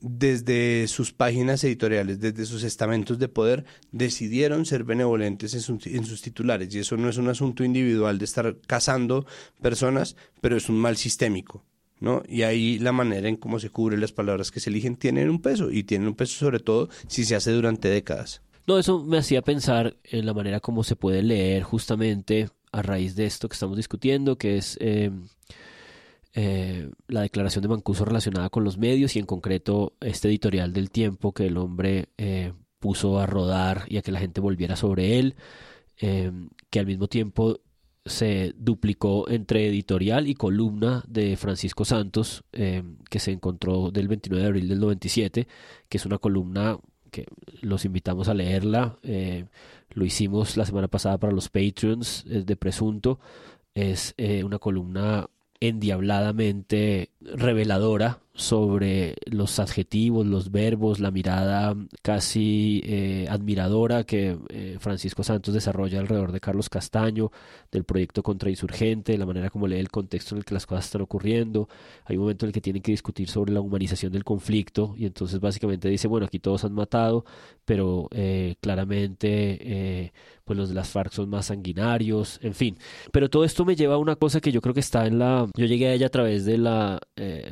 [0.00, 6.04] desde sus páginas editoriales, desde sus estamentos de poder, decidieron ser benevolentes en, sus- en
[6.04, 6.74] sus titulares.
[6.74, 9.26] Y eso no es un asunto individual de estar cazando
[9.60, 11.64] personas, pero es un mal sistémico.
[12.00, 12.24] ¿no?
[12.28, 15.40] Y ahí la manera en cómo se cubren las palabras que se eligen tienen un
[15.40, 18.42] peso, y tienen un peso sobre todo si se hace durante décadas.
[18.66, 23.16] No, eso me hacía pensar en la manera como se puede leer justamente a raíz
[23.16, 25.10] de esto que estamos discutiendo, que es eh,
[26.34, 30.90] eh, la declaración de Mancuso relacionada con los medios y en concreto este editorial del
[30.90, 35.18] tiempo que el hombre eh, puso a rodar y a que la gente volviera sobre
[35.18, 35.36] él,
[36.00, 36.32] eh,
[36.70, 37.60] que al mismo tiempo
[38.04, 44.42] se duplicó entre editorial y columna de Francisco Santos, eh, que se encontró del 29
[44.42, 45.46] de abril del 97,
[45.88, 46.78] que es una columna
[47.12, 47.26] que
[47.60, 48.96] los invitamos a leerla.
[49.04, 49.44] eh,
[49.94, 53.20] lo hicimos la semana pasada para los Patreons de Presunto.
[53.74, 55.28] Es eh, una columna
[55.60, 65.22] endiabladamente reveladora sobre los adjetivos, los verbos, la mirada casi eh, admiradora que eh, Francisco
[65.22, 67.30] Santos desarrolla alrededor de Carlos Castaño,
[67.70, 71.02] del proyecto contrainsurgente, la manera como lee el contexto en el que las cosas están
[71.02, 71.68] ocurriendo.
[72.06, 75.04] Hay un momento en el que tienen que discutir sobre la humanización del conflicto y
[75.04, 77.26] entonces básicamente dice, bueno, aquí todos han matado,
[77.66, 80.10] pero eh, claramente
[80.44, 82.76] pues los de las FARC son más sanguinarios, en fin.
[83.12, 85.48] Pero todo esto me lleva a una cosa que yo creo que está en la...
[85.56, 87.00] Yo llegué a ella a través de la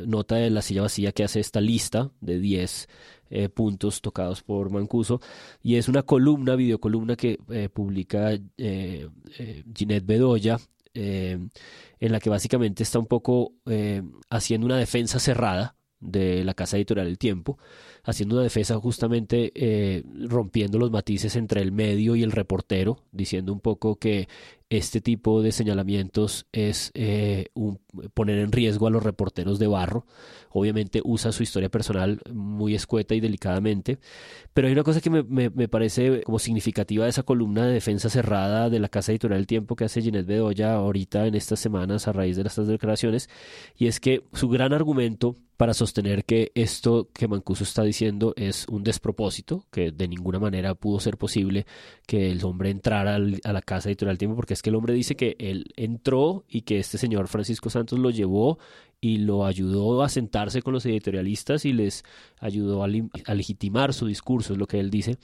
[0.07, 2.88] nota de la silla vacía que hace esta lista de 10
[3.33, 5.20] eh, puntos tocados por Mancuso.
[5.62, 9.09] Y es una columna, videocolumna que eh, publica eh,
[9.73, 10.59] Ginette Bedoya
[10.92, 11.51] en
[12.01, 13.53] la que básicamente está un poco
[14.29, 17.59] haciendo una defensa cerrada de la casa editorial El Tiempo,
[18.03, 23.61] haciendo una defensa justamente rompiendo los matices entre el medio y el reportero, diciendo un
[23.61, 24.29] poco que
[24.71, 27.81] este tipo de señalamientos es eh, un,
[28.15, 30.07] poner en riesgo a los reporteros de barro.
[30.51, 33.99] Obviamente usa su historia personal muy escueta y delicadamente,
[34.55, 38.09] pero hay una cosa que me, me, parece como significativa de esa columna de defensa
[38.09, 42.07] cerrada de la Casa Editorial del Tiempo que hace Ginette Bedoya ahorita en estas semanas
[42.07, 43.29] a raíz de estas declaraciones,
[43.77, 48.67] y es que su gran argumento para sostener que esto que Mancuso está diciendo es
[48.69, 51.67] un despropósito, que de ninguna manera pudo ser posible
[52.07, 55.16] que el hombre entrara a la Casa Editorial del Tiempo porque que el hombre dice
[55.16, 58.59] que él entró y que este señor Francisco Santos lo llevó
[59.01, 62.05] y lo ayudó a sentarse con los editorialistas y les
[62.38, 65.16] ayudó a, legitimar su discurso, es lo que él dice.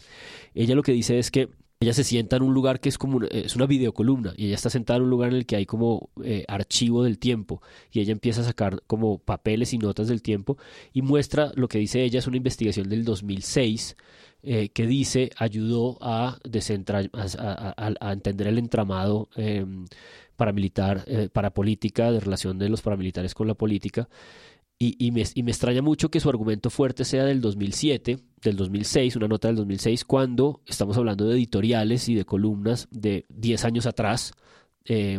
[0.55, 3.19] Ella lo que dice es que ella se sienta en un lugar que es como
[3.19, 5.67] una, es una videocolumna y ella está sentada en un lugar en el que hay
[5.67, 7.61] como eh, archivo del tiempo
[7.93, 10.57] y ella empieza a sacar como papeles y notas del tiempo
[10.95, 13.95] y muestra lo que dice ella es una investigación del 2006
[14.49, 19.87] eh, que dice ayudó a, a, entender el entramado em,
[20.37, 24.09] paramilitar, eh, parapolítica, de relación de los paramilitares con la política.
[24.79, 29.17] Y, me, y, me, extraña mucho que su argumento fuerte sea del 2007, del 2006,
[29.17, 33.87] una nota del 2006, cuando estamos hablando de editoriales y de columnas de 10 años
[33.87, 34.33] atrás,
[34.85, 35.19] eh,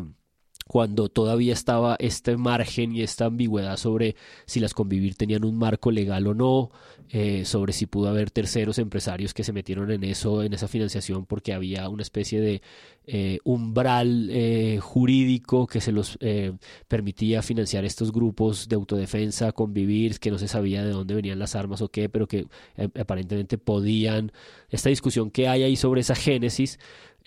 [0.67, 5.91] cuando todavía estaba este margen y esta ambigüedad sobre si las convivir tenían un marco
[5.91, 6.71] legal o no,
[7.09, 11.25] eh, sobre si pudo haber terceros empresarios que se metieron en eso, en esa financiación,
[11.25, 12.61] porque había una especie de
[13.07, 16.19] eh, umbral eh, jurídico que se los
[16.87, 21.55] permitía financiar estos grupos de autodefensa, convivir, que no se sabía de dónde venían las
[21.55, 22.45] armas o qué, pero que
[22.99, 24.31] aparentemente podían.
[24.69, 26.77] Esta discusión que hay ahí sobre esa génesis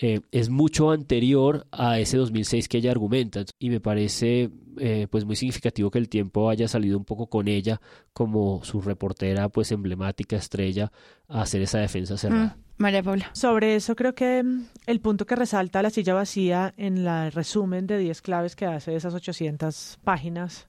[0.02, 5.26] eh, es mucho anterior a ese 2006 que ella argumenta y me parece eh, pues
[5.26, 7.82] muy significativo que el tiempo haya salido un poco con ella
[8.14, 10.90] como su reportera pues emblemática estrella
[11.28, 12.56] a hacer esa defensa cerrada.
[12.56, 13.28] Mm, María Paula.
[13.34, 17.86] Sobre eso creo que mm, el punto que resalta la silla vacía en el resumen
[17.86, 20.66] de 10 claves que hace esas 800 páginas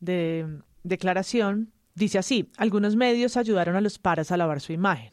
[0.00, 5.12] de mm, declaración dice así, algunos medios ayudaron a los paras a lavar su imagen.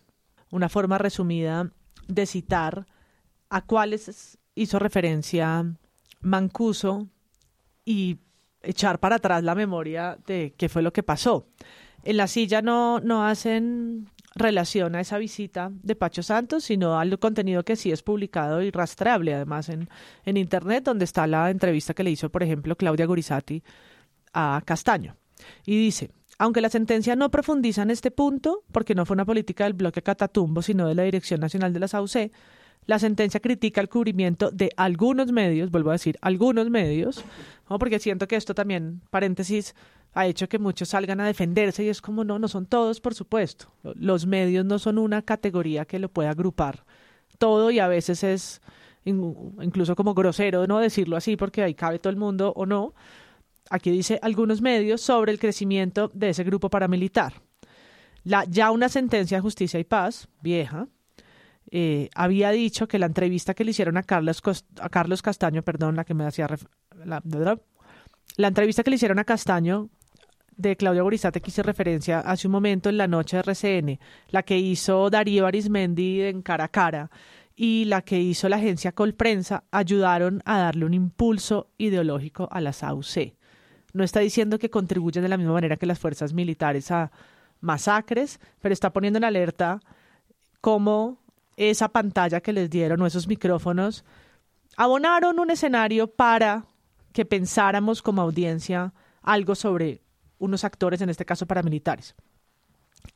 [0.50, 1.72] Una forma resumida
[2.08, 2.88] de citar
[3.50, 5.64] a cuáles hizo referencia
[6.22, 7.10] Mancuso
[7.86, 8.18] y
[8.64, 11.48] echar para atrás la memoria de qué fue lo que pasó.
[12.04, 17.19] En la silla no, no hacen relación a esa visita de Pacho Santos, sino al
[17.19, 19.89] contenido que sí es publicado y rastreable, además, en,
[20.25, 23.62] en Internet, donde está la entrevista que le hizo, por ejemplo, Claudia Gorizati
[24.34, 25.15] a Castaño.
[25.65, 29.65] Y dice, aunque la sentencia no profundiza en este punto, porque no fue una política
[29.65, 32.32] del bloque Catatumbo, sino de la Dirección Nacional de la SAUC,
[32.86, 37.23] la sentencia critica el cubrimiento de algunos medios, vuelvo a decir, algunos medios,
[37.67, 39.75] porque siento que esto también, paréntesis,
[40.13, 43.13] ha hecho que muchos salgan a defenderse y es como no, no son todos, por
[43.13, 43.72] supuesto.
[43.84, 46.84] Los medios no son una categoría que lo pueda agrupar
[47.38, 48.62] todo y a veces es
[49.06, 52.93] incluso como grosero no decirlo así porque ahí cabe todo el mundo o no.
[53.69, 57.34] Aquí dice algunos medios sobre el crecimiento de ese grupo paramilitar.
[58.24, 60.88] Ya una sentencia de justicia y paz, vieja,
[61.72, 64.41] eh, había dicho que la entrevista que le hicieron a Carlos,
[64.80, 66.48] a Carlos Castaño, perdón, la que me hacía
[67.06, 67.22] la,
[68.38, 69.89] la, entrevista que le hicieron a Castaño
[70.60, 74.43] de Claudia Borizate que hice referencia hace un momento en la noche de RCN, la
[74.43, 77.10] que hizo Darío Arismendi en cara a cara
[77.56, 82.74] y la que hizo la agencia Colprensa ayudaron a darle un impulso ideológico a la
[82.74, 83.36] SAUC.
[83.93, 87.10] No está diciendo que contribuyen de la misma manera que las fuerzas militares a
[87.62, 89.80] masacres, pero está poniendo en alerta
[90.60, 91.19] cómo
[91.56, 94.04] esa pantalla que les dieron o esos micrófonos,
[94.76, 96.65] abonaron un escenario para
[97.13, 100.02] que pensáramos como audiencia algo sobre
[100.39, 102.15] unos actores, en este caso paramilitares.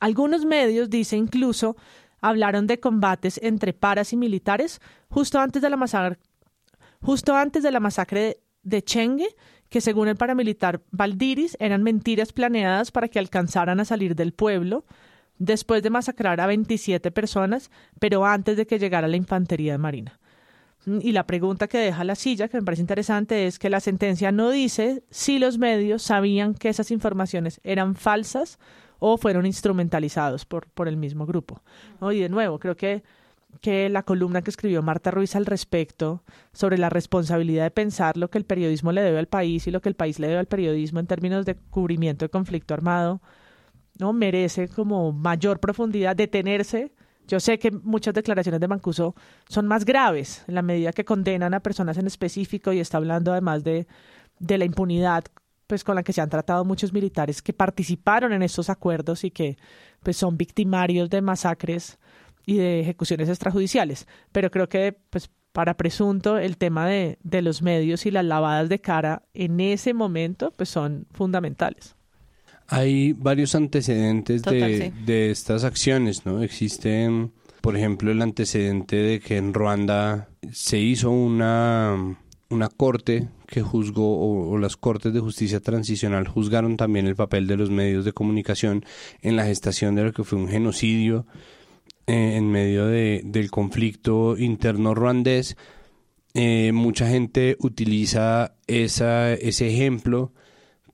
[0.00, 1.76] Algunos medios, dice incluso,
[2.20, 6.18] hablaron de combates entre paras y militares justo antes de la masacre,
[7.02, 9.36] justo antes de la masacre de Chengue,
[9.68, 14.84] que según el paramilitar Valdiris eran mentiras planeadas para que alcanzaran a salir del pueblo
[15.38, 20.20] después de masacrar a 27 personas, pero antes de que llegara la infantería de Marina.
[20.86, 24.32] Y la pregunta que deja la silla, que me parece interesante, es que la sentencia
[24.32, 28.58] no dice si los medios sabían que esas informaciones eran falsas
[28.98, 31.62] o fueron instrumentalizados por, por el mismo grupo.
[32.12, 33.02] Y de nuevo, creo que,
[33.60, 38.28] que la columna que escribió Marta Ruiz al respecto sobre la responsabilidad de pensar lo
[38.28, 40.46] que el periodismo le debe al país y lo que el país le debe al
[40.46, 43.22] periodismo en términos de cubrimiento de conflicto armado,
[43.98, 44.12] ¿no?
[44.12, 46.92] merece como mayor profundidad, detenerse
[47.26, 49.14] yo sé que muchas declaraciones de Mancuso
[49.48, 53.32] son más graves en la medida que condenan a personas en específico y está hablando
[53.32, 53.86] además de,
[54.38, 55.24] de la impunidad
[55.66, 59.30] pues con la que se han tratado muchos militares que participaron en estos acuerdos y
[59.30, 59.56] que
[60.02, 61.98] pues son victimarios de masacres
[62.46, 64.06] y de ejecuciones extrajudiciales.
[64.32, 68.68] Pero creo que pues para presunto el tema de, de los medios y las lavadas
[68.68, 71.96] de cara en ese momento pues son fundamentales.
[72.68, 76.42] Hay varios antecedentes de, de, estas acciones, ¿no?
[76.42, 77.08] Existe,
[77.60, 82.16] por ejemplo, el antecedente de que en Ruanda se hizo una,
[82.48, 87.56] una corte que juzgó, o, las cortes de justicia transicional juzgaron también el papel de
[87.56, 88.84] los medios de comunicación
[89.20, 91.26] en la gestación de lo que fue un genocidio
[92.06, 95.56] eh, en medio de, del conflicto interno ruandés.
[96.32, 100.32] Eh, mucha gente utiliza esa, ese ejemplo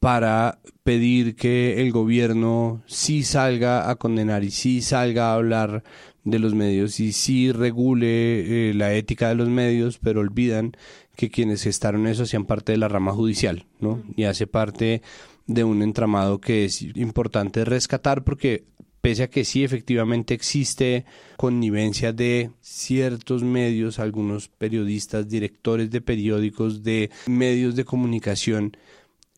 [0.01, 5.85] para pedir que el gobierno sí salga a condenar y sí salga a hablar
[6.25, 10.73] de los medios y sí regule eh, la ética de los medios, pero olvidan
[11.17, 14.03] que quienes gestaron eso hacían parte de la rama judicial, ¿no?
[14.17, 15.03] Y hace parte
[15.47, 18.65] de un entramado que es importante rescatar porque
[19.01, 21.05] pese a que sí efectivamente existe
[21.37, 28.77] connivencia de ciertos medios, algunos periodistas, directores de periódicos, de medios de comunicación,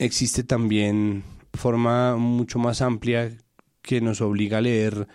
[0.05, 1.23] existe también
[1.55, 3.37] forma mucho más amplia
[3.83, 5.07] que nos obliga a leer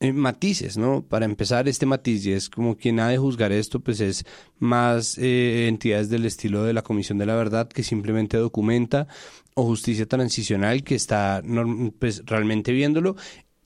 [0.00, 1.02] eh, matices, ¿no?
[1.02, 4.24] Para empezar, este matiz, y es como quien ha de juzgar esto, pues es
[4.58, 9.08] más eh, entidades del estilo de la Comisión de la Verdad que simplemente documenta
[9.54, 11.42] o justicia transicional que está
[11.98, 13.16] pues, realmente viéndolo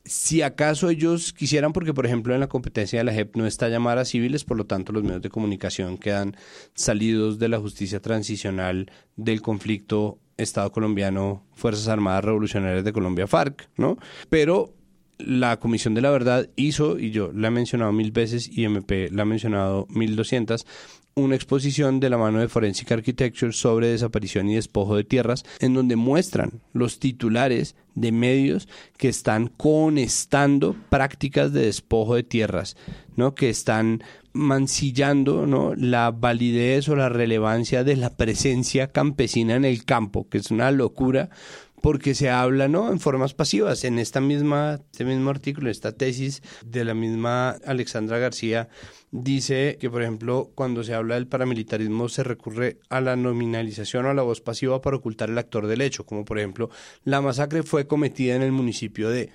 [0.04, 3.68] si acaso ellos quisieran, porque por ejemplo en la competencia de la JEP no está
[3.68, 6.36] llamada a civiles, por lo tanto los medios de comunicación quedan
[6.74, 13.68] salidos de la justicia transicional del conflicto Estado colombiano, Fuerzas Armadas Revolucionarias de Colombia, FARC,
[13.76, 13.98] ¿no?
[14.28, 14.74] Pero
[15.18, 19.10] la Comisión de la Verdad hizo, y yo la he mencionado mil veces y MP
[19.10, 20.66] la ha mencionado mil doscientas,
[21.16, 25.74] una exposición de la mano de Forensic Architecture sobre desaparición y despojo de tierras, en
[25.74, 32.76] donde muestran los titulares de medios que están conestando prácticas de despojo de tierras,
[33.14, 33.36] ¿no?
[33.36, 34.02] que están
[34.34, 35.74] mancillando ¿no?
[35.76, 40.70] la validez o la relevancia de la presencia campesina en el campo, que es una
[40.70, 41.30] locura
[41.80, 42.90] porque se habla ¿no?
[42.90, 43.84] en formas pasivas.
[43.84, 48.70] En esta misma, este mismo artículo, esta tesis de la misma Alexandra García,
[49.10, 54.10] dice que, por ejemplo, cuando se habla del paramilitarismo se recurre a la nominalización o
[54.10, 56.70] a la voz pasiva para ocultar el actor del hecho, como por ejemplo,
[57.04, 59.28] la masacre fue cometida en el municipio de,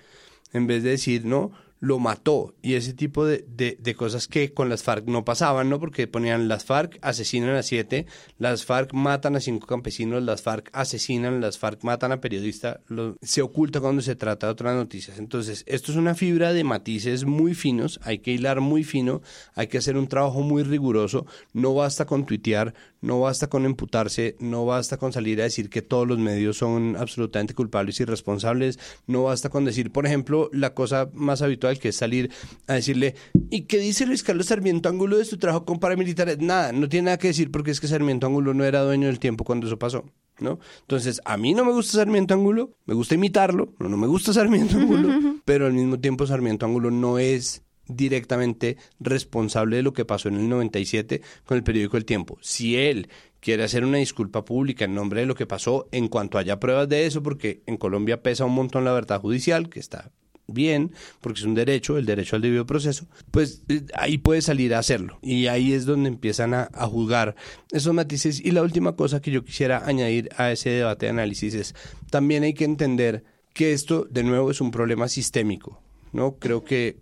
[0.52, 4.70] en vez de decir, no, lo mató y ese tipo de, de, cosas que con
[4.70, 5.80] las FARC no pasaban, ¿no?
[5.80, 8.06] Porque ponían las FARC asesinan a siete,
[8.38, 12.80] las FARC matan a cinco campesinos, las FARC asesinan, las FARC matan a periodistas,
[13.22, 15.20] se oculta cuando se trata de otras noticias.
[15.20, 19.22] Entonces, esto es una fibra de matices muy finos, hay que hilar muy fino,
[19.56, 24.36] hay que hacer un trabajo muy riguroso, no basta con tuitear, no basta con imputarse,
[24.40, 28.80] no basta con salir a decir que todos los medios son absolutamente culpables y responsables,
[29.08, 32.32] no basta con decir, por ejemplo, la cosa más habitual que es salir
[32.68, 33.16] a decirle,
[33.50, 36.40] ¿y qué dice Luis Carlos Sarmiento Ángulo de su trabajo con paramilitares?
[36.40, 39.20] Nada, no tiene nada que decir porque es que Sarmiento Ángulo no era dueño del
[39.20, 40.06] tiempo cuando eso pasó.
[40.40, 40.58] ¿No?
[40.80, 44.32] Entonces, a mí no me gusta Sarmiento Ángulo, me gusta imitarlo, no, no me gusta
[44.32, 45.10] Sarmiento Ángulo,
[45.44, 50.36] pero al mismo tiempo Sarmiento Ángulo no es directamente responsable de lo que pasó en
[50.36, 52.38] el 97 con el periódico El Tiempo.
[52.42, 53.10] Si él
[53.40, 56.88] quiere hacer una disculpa pública en nombre de lo que pasó, en cuanto haya pruebas
[56.90, 60.12] de eso, porque en Colombia pesa un montón la verdad judicial, que está
[60.48, 64.74] bien, porque es un derecho, el derecho al debido proceso, pues eh, ahí puede salir
[64.74, 65.20] a hacerlo.
[65.22, 67.36] Y ahí es donde empiezan a, a, juzgar
[67.72, 68.44] esos matices.
[68.44, 71.76] Y la última cosa que yo quisiera añadir a ese debate de análisis es,
[72.10, 73.24] también hay que entender
[73.54, 75.82] que esto, de nuevo, es un problema sistémico.
[76.12, 76.38] ¿no?
[76.38, 76.98] Creo que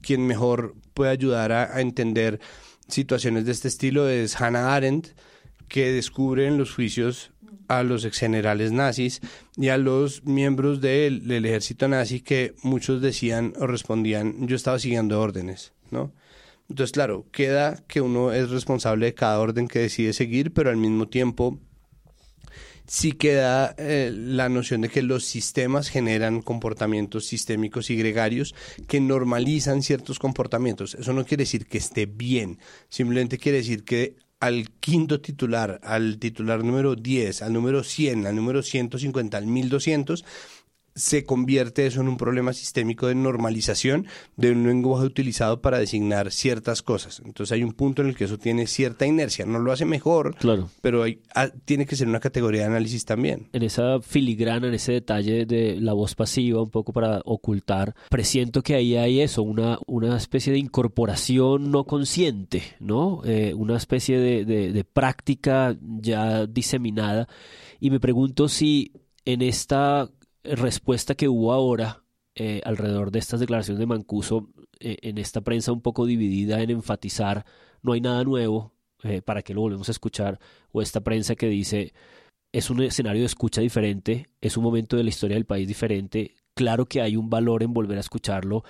[0.00, 2.40] quien mejor puede ayudar a, entender
[2.88, 5.08] situaciones de este estilo es Hannah Arendt,
[5.68, 7.30] que descubre en los juicios
[7.68, 9.20] a los ex generales nazis
[9.56, 14.80] y a los miembros del, del, ejército nazi que muchos decían o respondían yo estaba
[14.80, 16.12] siguiendo órdenes, ¿no?
[16.68, 20.76] Entonces, claro, queda que uno es responsable de cada orden que decide seguir, pero al
[20.76, 21.58] mismo tiempo
[22.90, 28.52] sí queda eh, la noción de que los sistemas generan comportamientos sistémicos y gregarios
[28.88, 30.96] que normalizan ciertos comportamientos.
[30.96, 36.18] Eso no quiere decir que esté bien, simplemente quiere decir que al quinto titular, al
[36.18, 40.24] titular número 10, al número 100, al número 150, al 1200,
[40.94, 46.30] se convierte eso en un problema sistémico de normalización de un lenguaje utilizado para designar
[46.32, 47.22] ciertas cosas.
[47.24, 49.46] Entonces hay un punto en el que eso tiene cierta inercia.
[49.46, 50.68] No lo hace mejor, claro.
[50.80, 53.48] pero hay, ah, tiene que ser una categoría de análisis también.
[53.52, 58.62] En esa filigrana, en ese detalle de la voz pasiva, un poco para ocultar, presiento
[58.62, 63.22] que ahí hay eso, una, una especie de incorporación no consciente, ¿no?
[63.24, 67.28] Eh, una especie de, de práctica ya diseminada.
[67.78, 68.92] Y me pregunto si
[69.24, 70.10] en esta
[70.44, 72.02] respuesta que hubo ahora
[72.34, 76.70] eh, alrededor de estas declaraciones de Mancuso eh, en esta prensa un poco dividida en
[76.70, 77.44] enfatizar
[77.82, 78.72] no hay nada nuevo,
[79.02, 80.38] eh, para que lo volvemos a escuchar,
[80.72, 81.92] o esta prensa que dice
[82.52, 86.34] es un escenario de escucha diferente, es un momento de la historia del país diferente,
[86.54, 88.64] claro que hay un valor en volver a escucharlo,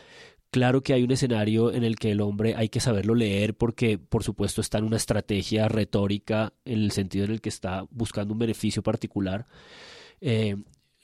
[0.51, 3.99] claro que hay un escenario en el que el hombre hay que saberlo leer porque
[3.99, 8.35] por supuesto está en una estrategia retórica en el sentido en el que está buscando
[8.35, 9.47] un beneficio particular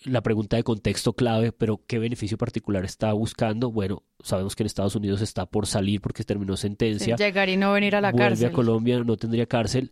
[0.07, 3.71] la pregunta de contexto clave, pero ¿qué beneficio particular está buscando?
[3.71, 7.17] Bueno, sabemos que en Estados Unidos está por salir porque terminó sentencia.
[7.17, 8.49] Llegar y no venir a la Vuelve cárcel.
[8.49, 9.91] a Colombia, no tendría cárcel.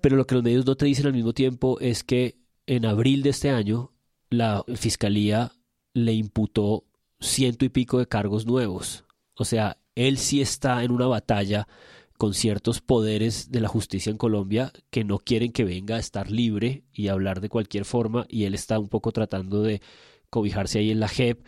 [0.00, 3.22] Pero lo que los medios no te dicen al mismo tiempo es que en abril
[3.22, 3.92] de este año
[4.30, 5.52] la fiscalía
[5.94, 6.84] le imputó
[7.20, 9.04] ciento y pico de cargos nuevos.
[9.34, 11.66] O sea, él sí está en una batalla
[12.16, 16.30] con ciertos poderes de la justicia en Colombia que no quieren que venga a estar
[16.30, 19.80] libre y hablar de cualquier forma y él está un poco tratando de
[20.30, 21.44] cobijarse ahí en la JEP.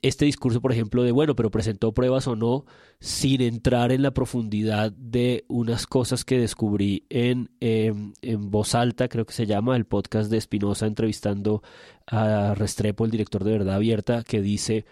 [0.00, 2.64] Este discurso, por ejemplo, de, bueno, pero presentó pruebas o no,
[3.00, 9.08] sin entrar en la profundidad de unas cosas que descubrí en, em, en Voz Alta,
[9.08, 11.62] creo que se llama, el podcast de Espinosa entrevistando
[12.06, 14.86] a Restrepo, el director de Verdad Abierta, que dice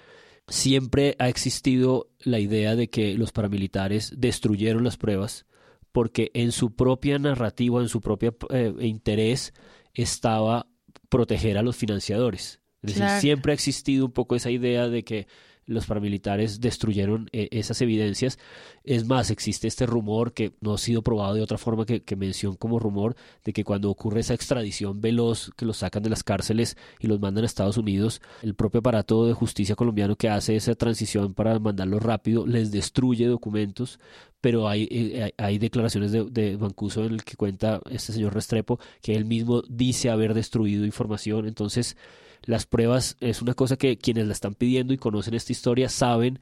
[0.48, 5.46] siempre ha existido la idea de que los paramilitares destruyeron las pruebas
[5.92, 9.52] porque en su propia narrativa, en su propio eh, interés
[9.94, 10.66] estaba
[11.08, 12.60] proteger a los financiadores.
[12.82, 15.28] Es decir, siempre ha existido un poco esa idea de que
[15.66, 18.38] los paramilitares destruyeron eh, esas evidencias.
[18.84, 22.16] Es más, existe este rumor que no ha sido probado de otra forma que, que
[22.16, 26.24] mención como rumor de que cuando ocurre esa extradición veloz, que los sacan de las
[26.24, 30.56] cárceles y los mandan a Estados Unidos, el propio aparato de justicia colombiano que hace
[30.56, 34.00] esa transición para mandarlos rápido les destruye documentos,
[34.40, 38.80] pero hay, eh, hay, declaraciones de, de Mancuso en el que cuenta este señor Restrepo
[39.00, 41.46] que él mismo dice haber destruido información.
[41.46, 41.96] Entonces,
[42.44, 46.40] las pruebas es una cosa que quienes la están pidiendo y conocen esta historia saben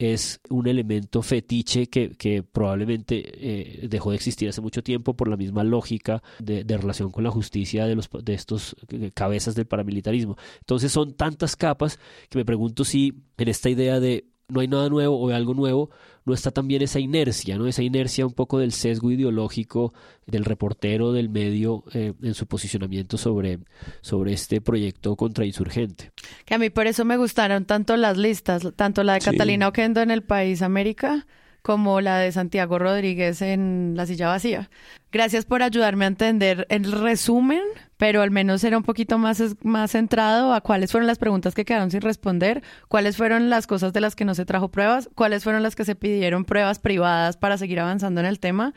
[0.00, 5.28] es un elemento fetiche que, que probablemente eh, dejó de existir hace mucho tiempo por
[5.28, 9.54] la misma lógica de, de, relación con la justicia de, los, de estos eh, cabezas
[9.54, 10.38] del paramilitarismo.
[10.60, 11.98] Entonces son tantas capas
[12.30, 15.90] que me pregunto si en esta idea de no hay nada nuevo o algo nuevo,
[16.30, 17.66] no está también esa inercia, ¿no?
[17.66, 19.92] Esa inercia un poco del sesgo ideológico
[20.26, 23.58] del reportero del medio eh, en su posicionamiento sobre,
[24.00, 26.12] sobre este proyecto contrainsurgente.
[26.44, 29.30] Que a mí por eso me gustaron tanto las listas, tanto la de sí.
[29.30, 31.26] Catalina Oquendo en El País América
[31.62, 34.70] como la de Santiago Rodríguez en La Silla Vacía.
[35.12, 37.62] Gracias por ayudarme a entender el resumen,
[37.96, 41.64] pero al menos era un poquito más, más centrado a cuáles fueron las preguntas que
[41.64, 45.44] quedaron sin responder, cuáles fueron las cosas de las que no se trajo pruebas, cuáles
[45.44, 48.74] fueron las que se pidieron pruebas privadas para seguir avanzando en el tema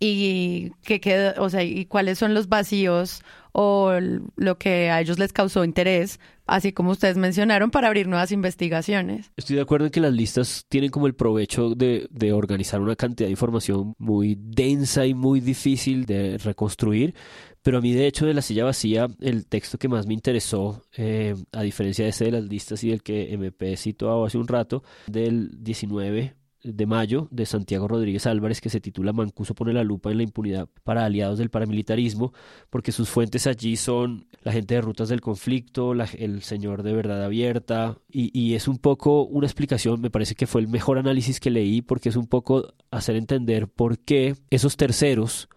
[0.00, 3.22] y qué queda, o sea, y cuáles son los vacíos
[3.56, 3.92] o
[4.34, 9.30] lo que a ellos les causó interés, así como ustedes mencionaron, para abrir nuevas investigaciones.
[9.36, 13.28] Estoy de acuerdo en que las listas tienen como el provecho de, organizar una cantidad
[13.28, 17.14] de información muy densa y muy difícil de reconstruir,
[17.62, 20.82] pero a mí, de hecho, de la silla vacía, el texto que más me interesó,
[20.96, 24.48] eh, a diferencia de ese de las listas y del que MP citó hace un
[24.48, 26.34] rato, del 19
[26.64, 30.22] de mayo de Santiago Rodríguez Álvarez que se titula Mancuso pone la lupa en la
[30.22, 32.32] impunidad para aliados del paramilitarismo
[32.70, 36.94] porque sus fuentes allí son la gente de rutas del conflicto, la, el señor de
[36.94, 40.98] verdad abierta y, y, es un poco una explicación, me parece que fue el mejor
[40.98, 45.48] análisis que leí porque es un poco hacer entender por qué esos terceros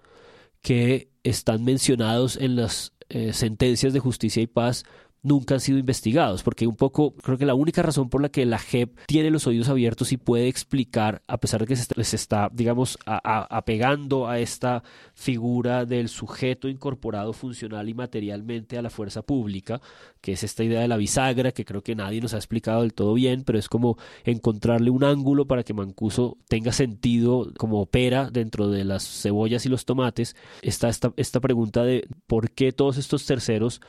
[0.61, 4.83] que están mencionados en las eh, sentencias de justicia y paz
[5.27, 8.45] nunca han sido investigados, porque un poco creo que la única razón por la que
[8.45, 12.49] la JEP tiene los oídos abiertos y puede explicar, a pesar de que se, está,
[12.53, 19.81] digamos, apegando a esta figura del sujeto incorporado funcional y materialmente a la fuerza pública,
[20.21, 22.93] que es esta idea de la bisagra, que creo que nadie nos ha explicado del
[22.93, 28.29] todo bien, pero es como encontrarle un ángulo para que Mancuso tenga sentido como opera
[28.31, 30.35] dentro de las cebollas y los tomates.
[30.61, 33.81] Está esta, esta pregunta de por qué todos estos terceros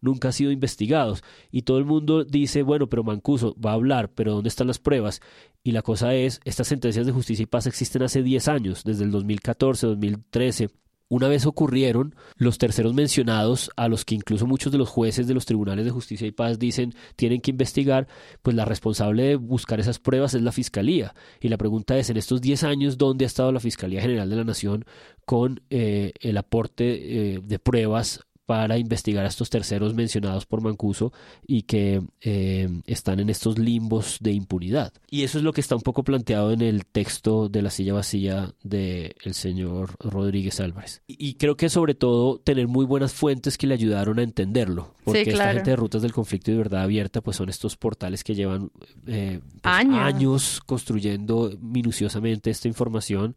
[0.00, 1.22] nunca han sido investigados.
[1.50, 4.78] Y todo el mundo dice, bueno, pero Mancuso va a hablar, pero ¿dónde están las
[4.78, 5.20] pruebas?
[5.62, 9.04] Y la cosa es, estas sentencias de justicia y paz existen hace 10 años, desde
[9.04, 10.70] el 2014, 2013.
[11.08, 15.34] Una vez ocurrieron, los terceros mencionados, a los que incluso muchos de los jueces de
[15.34, 18.08] los tribunales de justicia y paz dicen tienen que investigar,
[18.42, 21.14] pues la responsable de buscar esas pruebas es la Fiscalía.
[21.40, 24.36] Y la pregunta es, en estos 10 años, ¿dónde ha estado la Fiscalía General de
[24.36, 24.84] la Nación
[25.24, 31.12] con eh, el aporte eh, de pruebas para investigar a estos terceros mencionados por Mancuso
[31.46, 34.92] y que eh, están en estos limbos de impunidad.
[35.10, 37.94] Y eso es lo que está un poco planteado en el texto de la silla
[37.94, 41.02] vacía del señor Rodríguez Álvarez.
[41.08, 45.22] Y, creo que sobre todo tener muy buenas fuentes que le ayudaron a entenderlo, porque
[45.22, 48.34] esta gente de Rutas del Conflicto y de Verdad Abierta pues son estos portales que
[48.34, 48.70] llevan
[49.06, 53.34] eh, pues, años construyendo minuciosamente esta información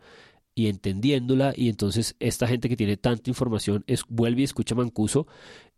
[0.60, 5.26] y entendiéndola y entonces esta gente que tiene tanta información es, vuelve y escucha Mancuso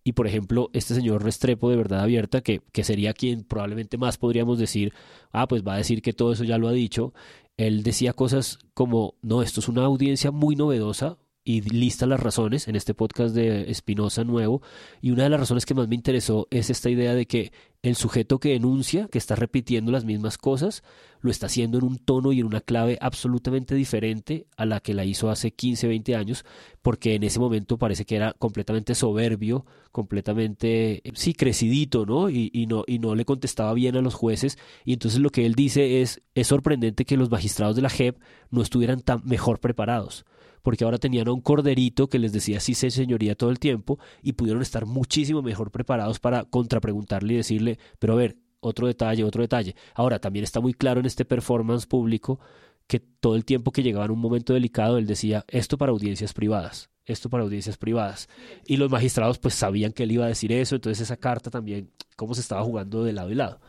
[0.04, 4.18] y por ejemplo este señor Restrepo de verdad abierta que, que sería quien probablemente más
[4.18, 4.92] podríamos decir
[5.32, 7.14] ah pues va a decir que todo eso ya lo ha dicho
[7.58, 12.68] él decía cosas como no esto es una audiencia muy novedosa y lista las razones
[12.68, 14.62] en este podcast de Espinosa Nuevo.
[15.02, 17.96] Y una de las razones que más me interesó es esta idea de que el
[17.96, 20.84] sujeto que denuncia, que está repitiendo las mismas cosas,
[21.22, 24.94] lo está haciendo en un tono y en una clave absolutamente diferente a la que
[24.94, 26.46] la hizo hace 15, 20 años,
[26.84, 32.30] porque en ese momento parece que era completamente soberbio, completamente, sí, crecidito, ¿no?
[32.30, 34.60] Y, y no, y no le contestaba bien a los jueces.
[34.86, 38.20] Y entonces lo que él dice es, es sorprendente que los magistrados de la JEP
[38.52, 40.24] no estuvieran tan mejor preparados
[40.62, 44.00] porque ahora tenían a un corderito que les decía sí, se señoría todo el tiempo
[44.22, 49.24] y pudieron estar muchísimo mejor preparados para contrapreguntarle y decirle, pero a ver, otro detalle,
[49.24, 49.76] otro detalle.
[49.96, 52.40] Ahora, también está muy claro en este performance público
[52.88, 56.34] que todo el tiempo que llegaba en un momento delicado, él decía, esto para audiencias
[56.34, 58.30] privadas, esto para audiencias privadas.
[58.66, 61.90] Y los magistrados pues sabían que él iba a decir eso, entonces esa carta también,
[62.16, 63.60] cómo se estaba jugando de lado y lado.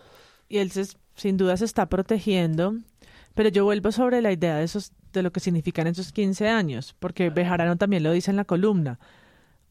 [0.48, 0.70] Y él
[1.14, 2.74] sin duda se está protegiendo,
[3.34, 6.94] pero yo vuelvo sobre la idea de esos de lo que significan esos 15 años,
[6.98, 8.98] porque Bejarano también lo dice en la columna.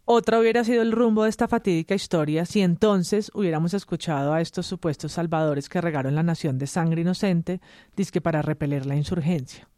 [0.05, 4.65] Otra hubiera sido el rumbo de esta fatídica historia si entonces hubiéramos escuchado a estos
[4.65, 7.61] supuestos salvadores que regaron la nación de sangre inocente,
[7.95, 9.69] disque para repeler la insurgencia.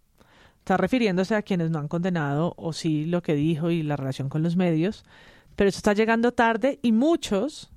[0.59, 4.30] Está refiriéndose a quienes no han condenado o sí lo que dijo y la relación
[4.30, 5.03] con los medios,
[5.57, 7.73] pero eso está llegando tarde y muchos,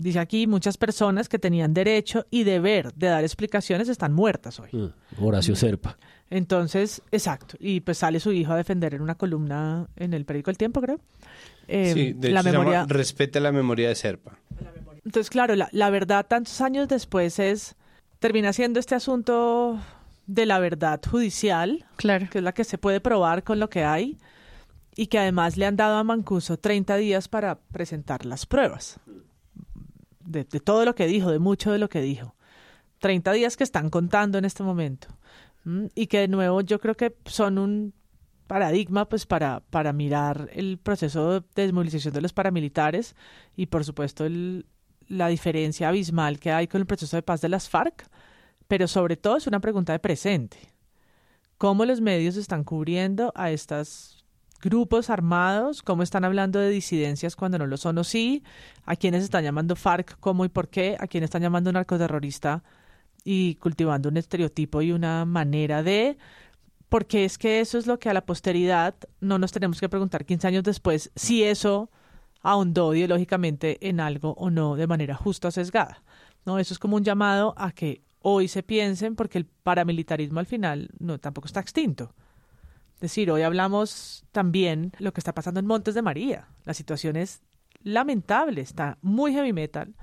[0.00, 4.70] Dice aquí, muchas personas que tenían derecho y deber de dar explicaciones están muertas hoy.
[4.72, 5.98] Mm, Horacio Serpa.
[6.30, 7.56] Entonces, exacto.
[7.60, 10.80] Y pues sale su hijo a defender en una columna en el periódico El Tiempo,
[10.80, 11.00] creo.
[11.68, 12.86] Eh, sí, de la memoria...
[12.88, 14.38] respete la memoria de Serpa.
[15.04, 17.76] Entonces, claro, la, la verdad tantos años después es,
[18.20, 19.78] termina siendo este asunto
[20.26, 22.26] de la verdad judicial, claro.
[22.30, 24.16] que es la que se puede probar con lo que hay,
[24.96, 28.98] y que además le han dado a Mancuso 30 días para presentar las pruebas
[30.30, 32.34] de, todo lo que dijo, de mucho de lo que dijo.
[32.98, 35.08] 30 días que están contando en este momento.
[35.94, 37.94] Y que de nuevo yo creo que son un
[38.46, 43.14] paradigma pues para, para mirar el proceso de desmovilización de los paramilitares
[43.54, 44.66] y por supuesto el,
[45.10, 48.08] la diferencia abismal que hay con el proceso de paz de las FARC,
[48.68, 50.58] pero sobre todo es una pregunta de presente.
[51.58, 54.19] ¿Cómo los medios están cubriendo a estas
[54.60, 58.42] grupos armados, cómo están hablando de disidencias cuando no lo son o sí,
[58.84, 62.62] a quiénes están llamando FARC, cómo y por qué, a quiénes están llamando narcoterrorista
[63.24, 66.18] y cultivando un estereotipo y una manera de...
[66.88, 70.24] Porque es que eso es lo que a la posteridad no nos tenemos que preguntar
[70.24, 71.88] 15 años después si eso
[72.42, 76.02] ahondó ideológicamente en algo o no de manera justa o sesgada.
[76.44, 76.58] ¿no?
[76.58, 80.90] Eso es como un llamado a que hoy se piensen porque el paramilitarismo al final
[80.98, 82.12] no tampoco está extinto
[83.00, 86.48] decir, hoy hablamos también lo que está pasando en Montes de María.
[86.64, 87.40] La situación es
[87.82, 89.94] lamentable, está muy heavy metal.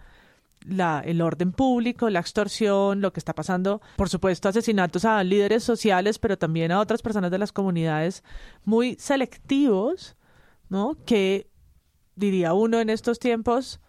[0.66, 5.64] La, el orden público, la extorsión, lo que está pasando, por supuesto, asesinatos a líderes
[5.64, 8.24] sociales, pero también a otras personas de las comunidades
[8.66, 10.18] muy selectivos,
[10.68, 10.98] ¿no?
[11.06, 11.48] Que
[12.16, 13.80] diría uno en estos tiempos,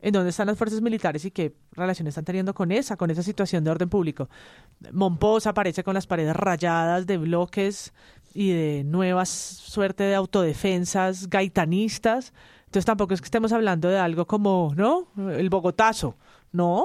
[0.00, 3.22] en dónde están las fuerzas militares y qué relación están teniendo con esa, con esa
[3.22, 4.28] situación de orden público.
[4.92, 7.94] Monpós aparece con las paredes rayadas de bloques
[8.36, 12.34] y de nuevas suerte de autodefensas gaitanistas,
[12.66, 15.08] Entonces tampoco es que estemos hablando de algo como, ¿no?
[15.30, 16.16] El Bogotazo.
[16.52, 16.84] No,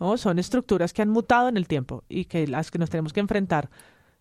[0.00, 3.12] no, son estructuras que han mutado en el tiempo y que las que nos tenemos
[3.12, 3.68] que enfrentar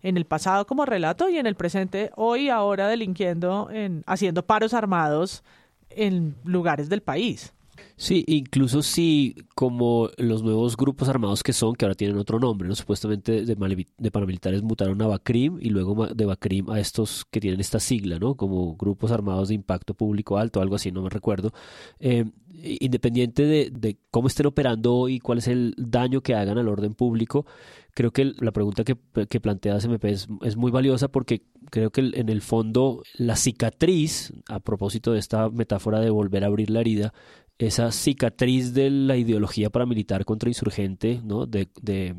[0.02, 4.74] en el pasado como relato y en el presente, hoy, ahora delinquiendo, en, haciendo paros
[4.74, 5.44] armados
[5.90, 7.55] en lugares del país.
[7.98, 12.68] Sí, incluso si como los nuevos grupos armados que son, que ahora tienen otro nombre,
[12.68, 12.76] ¿no?
[12.76, 17.60] supuestamente de, de paramilitares mutaron a Bacrim y luego de Bacrim a estos que tienen
[17.60, 18.36] esta sigla, ¿no?
[18.36, 21.52] Como grupos armados de impacto público alto, algo así, no me recuerdo.
[22.00, 22.26] Eh,
[22.64, 27.46] independiente de, cómo estén operando hoy, cuál es el daño que hagan al orden público,
[27.94, 28.96] creo que la pregunta que,
[29.40, 35.14] plantea CMP es, muy valiosa porque creo que en el fondo la cicatriz, a propósito
[35.14, 37.14] de esta metáfora de volver a abrir la herida,
[37.58, 41.46] esa cicatriz de la ideología paramilitar contra insurgente, ¿no?
[41.46, 42.16] de, de,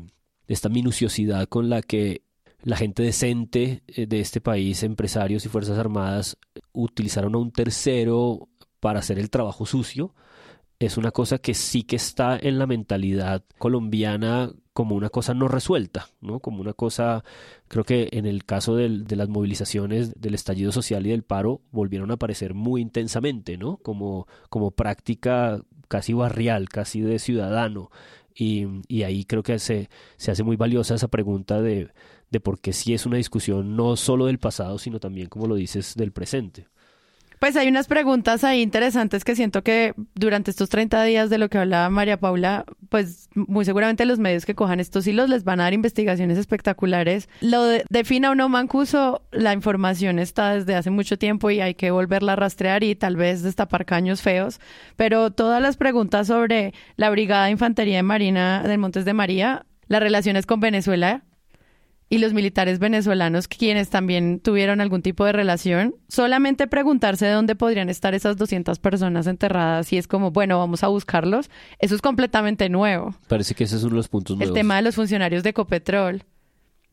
[0.47, 2.21] esta minuciosidad con la que
[2.63, 6.37] la gente decente eh, de este país, empresarios y fuerzas armadas,
[6.73, 10.13] utilizaron a un tercero para hacer el trabajo sucio,
[10.79, 15.47] es una cosa que sí que está en la mentalidad colombiana como una cosa no
[15.47, 16.39] resuelta, ¿no?
[16.39, 17.23] Como una cosa,
[17.67, 21.61] creo que en el caso del, de las movilizaciones del estallido social y del paro
[21.71, 23.77] volvieron a aparecer muy intensamente, ¿no?
[23.77, 27.89] Como, como práctica casi barrial, casi de ciudadano.
[28.35, 28.67] Y,
[29.03, 31.89] ahí creo que se, se hace muy valiosa esa pregunta de,
[32.29, 35.55] de por qué sí es una discusión no solo del pasado, sino también, como lo
[35.55, 36.67] dices, del presente.
[37.39, 41.49] Pues hay unas preguntas ahí interesantes que siento que durante estos 30 días de lo
[41.49, 45.59] que hablaba María Paula, pues muy seguramente los medios que cojan estos hilos les van
[45.59, 47.29] a dar investigaciones espectaculares.
[47.41, 51.75] Lo de defina o no Mancuso, la información está desde hace mucho tiempo y hay
[51.75, 54.59] que volverla a rastrear y tal vez destapar caños feos,
[54.95, 59.65] pero todas las preguntas sobre la Brigada de Infantería de Marina del Montes de María,
[59.87, 61.23] las relaciones con Venezuela
[62.09, 67.55] y los militares venezolanos, quienes también tuvieron algún tipo de relación, solamente preguntarse de dónde
[67.55, 71.49] podrían estar esas 200 personas enterradas y es como, bueno, vamos a buscarlos,
[71.79, 73.15] eso es completamente nuevo.
[73.27, 74.49] Parece que esos son los puntos nuevos.
[74.49, 76.23] El tema de los funcionarios de Ecopetrol,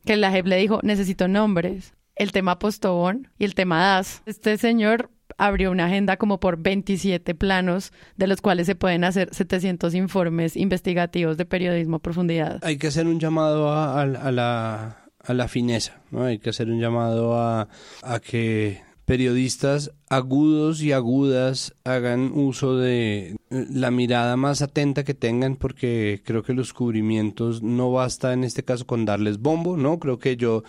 [0.05, 1.93] que la JEP le dijo, necesito nombres.
[2.15, 4.21] El tema Postobón y el tema DAS.
[4.25, 9.33] Este señor abrió una agenda como por 27 planos, de los cuales se pueden hacer
[9.33, 12.59] 700 informes investigativos de periodismo a profundidad.
[12.63, 16.23] Hay que hacer un llamado a, a la a la fineza, ¿no?
[16.23, 17.67] Hay que hacer un llamado a,
[18.03, 25.55] a que periodistas agudos y agudas hagan uso de la mirada más atenta que tengan
[25.55, 29.99] porque creo que los cubrimientos no basta en este caso con darles bombo, ¿no?
[29.99, 30.63] Creo que yo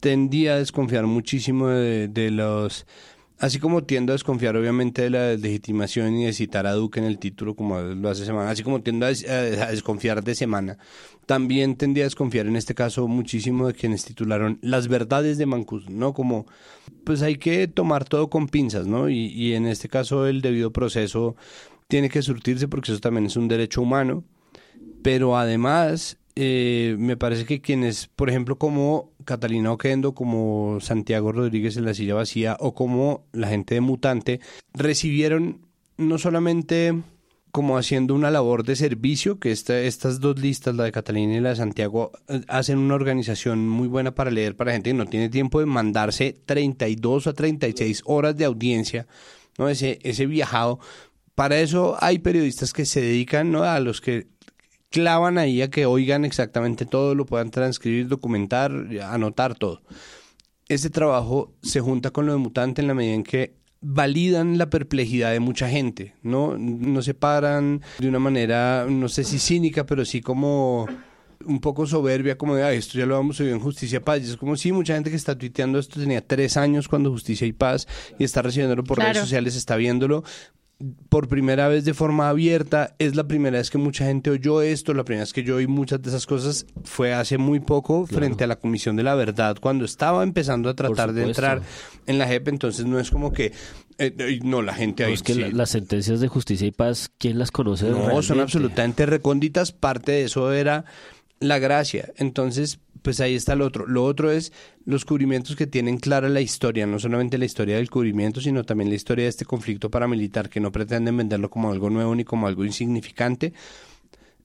[0.00, 2.86] tendía a desconfiar muchísimo de, de los
[3.42, 7.06] Así como tiendo a desconfiar obviamente de la legitimación y de citar a Duque en
[7.06, 10.78] el título como lo hace Semana, así como tiendo a, desconfiar de Semana,
[11.26, 15.90] también tendía a desconfiar en este caso muchísimo de quienes titularon Las verdades de Mancus,
[15.90, 16.14] ¿no?
[16.14, 16.46] Como,
[17.02, 19.08] pues hay que tomar todo con pinzas, ¿no?
[19.08, 21.34] Y, y en este caso el debido proceso
[21.88, 24.22] tiene que surtirse porque eso también es un derecho humano,
[25.02, 31.76] pero además eh, me parece que quienes, por ejemplo, como Catalina Oquendo, como Santiago Rodríguez
[31.76, 34.40] en la silla vacía o como la gente de Mutante,
[34.74, 35.66] recibieron
[35.96, 36.94] no solamente
[37.52, 41.50] como haciendo una labor de servicio, que estas dos listas, la de Catalina y la
[41.50, 45.28] de Santiago, eh, hacen una organización muy buena para leer para gente que no tiene
[45.28, 49.06] tiempo de mandarse 32 a 36 horas de audiencia,
[49.58, 49.68] ¿no?
[49.68, 50.80] ese, ese viajado.
[51.34, 53.64] Para eso hay periodistas que se dedican ¿no?
[53.64, 54.31] a los que
[54.92, 58.70] clavan ahí a que oigan exactamente todo, lo puedan transcribir, documentar,
[59.02, 59.82] anotar todo.
[60.68, 64.70] Este trabajo se junta con lo de mutante en la medida en que validan la
[64.70, 66.56] perplejidad de mucha gente, ¿no?
[66.56, 70.86] No se paran de una manera, no sé si cínica, pero sí como
[71.44, 74.20] un poco soberbia, como de, esto ya lo vamos a ver en Justicia y Paz.
[74.20, 77.46] Y es como si mucha gente que está tuiteando esto tenía tres años cuando Justicia
[77.46, 77.88] y Paz
[78.18, 80.22] y está recibiéndolo por redes sociales, está viéndolo
[81.08, 82.94] por primera vez de forma abierta.
[82.98, 84.94] Es la primera vez que mucha gente oyó esto.
[84.94, 88.44] La primera vez que yo oí muchas de esas cosas fue hace muy poco frente
[88.44, 91.62] a la Comisión de la Verdad, cuando estaba empezando a tratar de entrar
[92.06, 92.48] en la JEP.
[92.48, 93.52] Entonces no es como que
[93.98, 95.12] eh, no, la gente ahí.
[95.12, 97.88] es que las sentencias de justicia y paz, ¿quién las conoce?
[97.90, 99.72] No, son absolutamente recónditas.
[99.72, 100.84] Parte de eso era
[101.42, 102.12] la gracia.
[102.16, 103.86] Entonces, pues ahí está lo otro.
[103.86, 104.52] Lo otro es
[104.84, 108.88] los cubrimientos que tienen clara la historia, no solamente la historia del cubrimiento, sino también
[108.90, 112.46] la historia de este conflicto paramilitar, que no pretenden venderlo como algo nuevo ni como
[112.46, 113.52] algo insignificante.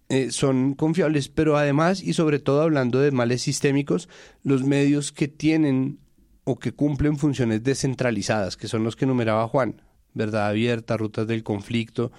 [0.10, 4.10] Eh, son confiables, pero además y sobre todo hablando de males sistémicos,
[4.44, 6.00] los medios que tienen
[6.46, 9.82] o que cumplen funciones descentralizadas, que son los que numeraba Juan,
[10.14, 12.12] verdad abierta, rutas del conflicto,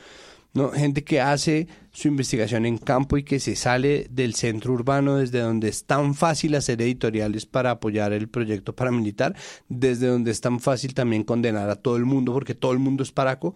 [0.55, 0.71] ¿no?
[0.71, 5.41] Gente que hace su investigación en campo y que se sale del centro urbano desde
[5.41, 9.37] donde es tan fácil hacer editoriales para apoyar el proyecto paramilitar,
[9.69, 13.03] desde donde es tan fácil también condenar a todo el mundo porque todo el mundo
[13.03, 13.55] es paraco.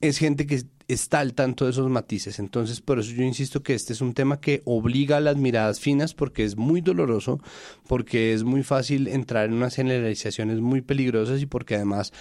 [0.00, 2.38] es gente que está al tanto de esos matices.
[2.38, 5.80] Entonces, por eso yo insisto que este es un tema que obliga a las miradas
[5.80, 7.40] finas porque es muy doloroso,
[7.88, 12.12] porque es muy fácil entrar en unas generalizaciones muy peligrosas y porque además,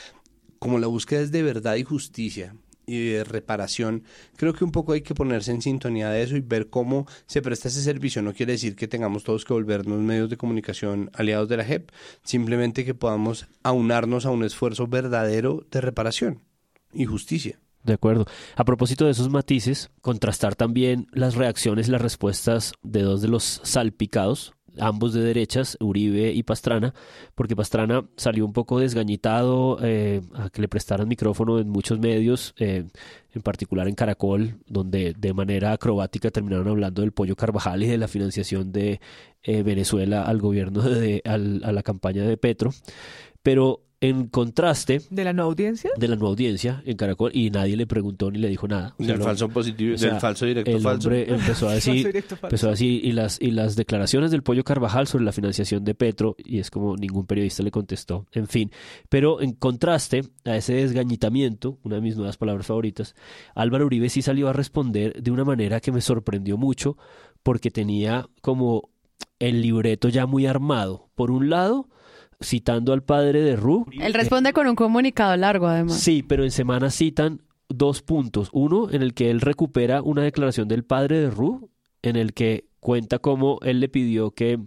[0.59, 2.55] como la búsqueda es de verdad y justicia
[2.85, 4.03] y de reparación,
[4.35, 7.41] creo que un poco hay que ponerse en sintonía de eso y ver cómo se
[7.41, 8.21] presta ese servicio.
[8.21, 11.89] No quiere decir que tengamos todos que volvernos medios de comunicación aliados de la JEP,
[12.23, 16.41] simplemente que podamos aunarnos a un esfuerzo verdadero de reparación
[16.93, 17.59] y justicia.
[17.83, 18.25] De acuerdo.
[18.55, 23.27] A propósito de esos matices, contrastar también las reacciones y las respuestas de dos de
[23.27, 26.93] los salpicados, ambos de derechas, Uribe y Pastrana,
[27.35, 32.53] porque Pastrana salió un poco desgañitado eh, a que le prestaran micrófono en muchos medios,
[32.57, 32.85] eh,
[33.33, 37.97] en particular en Caracol, donde de manera acrobática terminaron hablando del pollo Carvajal y de
[37.97, 38.99] la financiación de
[39.43, 42.71] eh, Venezuela al gobierno, de, a la campaña de Petro.
[43.41, 47.77] Pero en contraste de la no audiencia de la no audiencia en Caracol y nadie
[47.77, 48.93] le preguntó ni le dijo nada.
[48.97, 51.07] Del falso positivo del falso directo el falso.
[51.07, 55.23] hombre empezó a decir empezó así y las y las declaraciones del pollo Carvajal sobre
[55.23, 58.71] la financiación de Petro y es como ningún periodista le contestó en fin.
[59.07, 63.15] Pero en contraste a ese desgañitamiento una de mis nuevas palabras favoritas
[63.55, 66.97] Álvaro Uribe sí salió a responder de una manera que me sorprendió mucho
[67.41, 68.89] porque tenía como
[69.39, 71.09] el libreto ya muy armado.
[71.15, 71.87] Por un lado
[72.43, 73.85] citando al padre de Ru.
[73.99, 75.99] Él responde con un comunicado largo, además.
[75.99, 78.49] Sí, pero en semana citan dos puntos.
[78.53, 81.69] Uno, en el que él recupera una declaración del padre de Ru,
[82.01, 84.59] en el que cuenta cómo él le pidió que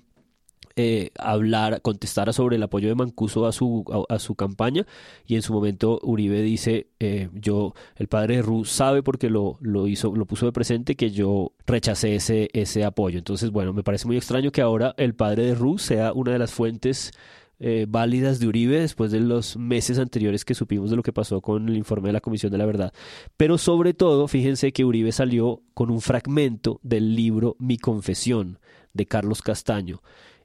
[0.79, 4.87] eh, hablar, contestara sobre el apoyo de Mancuso a su, a, su campaña
[5.27, 9.57] y en su momento Uribe dice, eh, yo, el padre de Ru sabe porque lo,
[9.62, 13.16] lo hizo, lo puso de presente que yo rechacé ese, ese apoyo.
[13.16, 16.39] Entonces, bueno, me parece muy extraño que ahora el padre de Ru sea una de
[16.39, 17.12] las fuentes
[17.59, 21.40] eh, válidas de Uribe después de los meses anteriores que supimos de lo que pasó
[21.40, 22.92] con el informe de la Comisión de la Verdad.
[23.36, 28.59] Pero sobre todo, fíjense que Uribe salió con un fragmento del libro Mi Confesión
[28.92, 30.02] de Carlos Castaño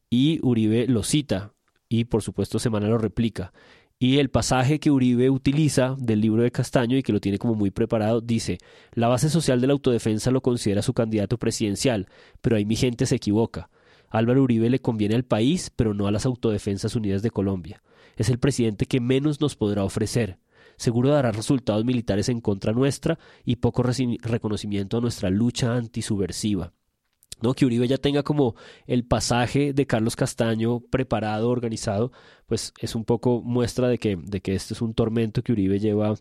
[0.10, 1.54] y Uribe lo cita
[1.90, 3.52] y por supuesto Semana lo replica.
[4.00, 7.54] Y el pasaje que Uribe utiliza del libro de Castaño y que lo tiene como
[7.54, 8.58] muy preparado dice,
[8.94, 12.08] la base social de la autodefensa lo considera su candidato presidencial,
[12.42, 13.70] pero ahí mi gente se equivoca.
[14.12, 17.82] Álvaro Uribe le conviene al país, pero no a las Autodefensas Unidas de Colombia.
[18.18, 20.38] Es el presidente que menos nos podrá ofrecer.
[20.76, 26.74] Seguro dará resultados militares en contra nuestra y poco reconocimiento a nuestra lucha antisubversiva.
[27.42, 27.54] ¿No?
[27.54, 28.56] Que Uribe ya tenga como
[28.88, 32.12] el pasaje de Carlos Castaño preparado, organizado,
[32.48, 35.80] pues es un poco muestra de que, de que este es un tormento que Uribe
[35.80, 36.16] lleva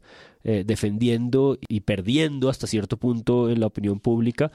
[0.44, 4.50] eh, defendiendo y perdiendo hasta cierto punto en la opinión pública,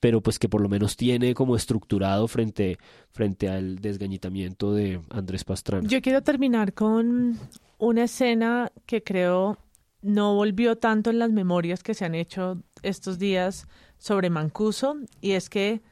[0.00, 2.78] pero pues que por lo menos tiene como estructurado frente,
[3.10, 5.88] frente al desgañitamiento de Andrés Pastrana.
[5.88, 7.38] Yo quiero terminar con
[7.78, 9.58] una escena que creo
[10.02, 13.66] no volvió tanto en las memorias que se han hecho estos días
[13.98, 15.82] sobre Mancuso, y es que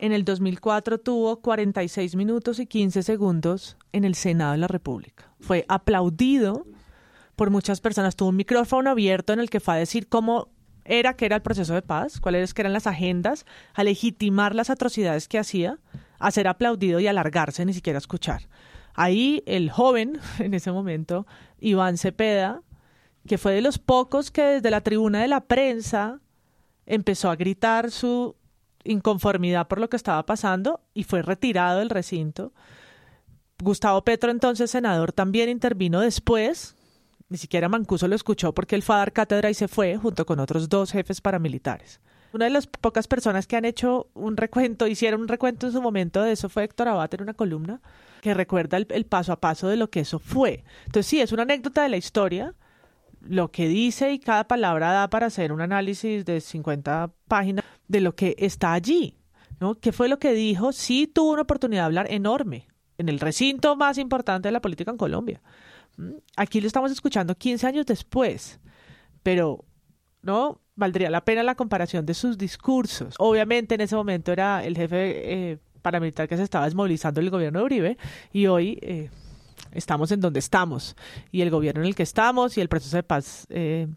[0.00, 5.30] en el 2004 tuvo 46 minutos y 15 segundos en el Senado de la República.
[5.40, 6.66] Fue aplaudido
[7.36, 8.16] por muchas personas.
[8.16, 10.48] Tuvo un micrófono abierto en el que fue a decir cómo
[10.86, 13.44] era que era el proceso de paz, cuáles eran las agendas,
[13.74, 15.78] a legitimar las atrocidades que hacía,
[16.18, 18.48] a ser aplaudido y alargarse, ni siquiera escuchar.
[18.94, 21.26] Ahí el joven, en ese momento,
[21.60, 22.62] Iván Cepeda,
[23.28, 26.20] que fue de los pocos que desde la tribuna de la prensa
[26.86, 28.34] empezó a gritar su
[28.84, 32.52] inconformidad por lo que estaba pasando y fue retirado del recinto.
[33.62, 36.76] Gustavo Petro, entonces senador, también intervino después.
[37.28, 40.26] Ni siquiera Mancuso lo escuchó porque él fue a dar cátedra y se fue junto
[40.26, 42.00] con otros dos jefes paramilitares.
[42.32, 45.82] Una de las pocas personas que han hecho un recuento, hicieron un recuento en su
[45.82, 47.80] momento de eso fue Héctor Abad en una columna
[48.20, 50.64] que recuerda el, el paso a paso de lo que eso fue.
[50.86, 52.54] Entonces sí, es una anécdota de la historia,
[53.20, 58.00] lo que dice y cada palabra da para hacer un análisis de 50 páginas de
[58.00, 59.16] lo que está allí.
[59.58, 59.74] ¿no?
[59.74, 60.72] ¿Qué fue lo que dijo?
[60.72, 62.68] Sí tuvo una oportunidad de hablar enorme
[62.98, 65.42] en el recinto más importante de la política en Colombia.
[65.96, 66.12] ¿Mm?
[66.36, 68.60] Aquí lo estamos escuchando 15 años después,
[69.22, 69.64] pero
[70.22, 73.16] no valdría la pena la comparación de sus discursos.
[73.18, 77.58] Obviamente en ese momento era el jefe eh, paramilitar que se estaba desmovilizando el gobierno
[77.58, 77.98] de Uribe
[78.32, 79.10] y hoy eh,
[79.72, 80.96] estamos en donde estamos
[81.32, 83.88] y el gobierno en el que estamos y el proceso de paz eh,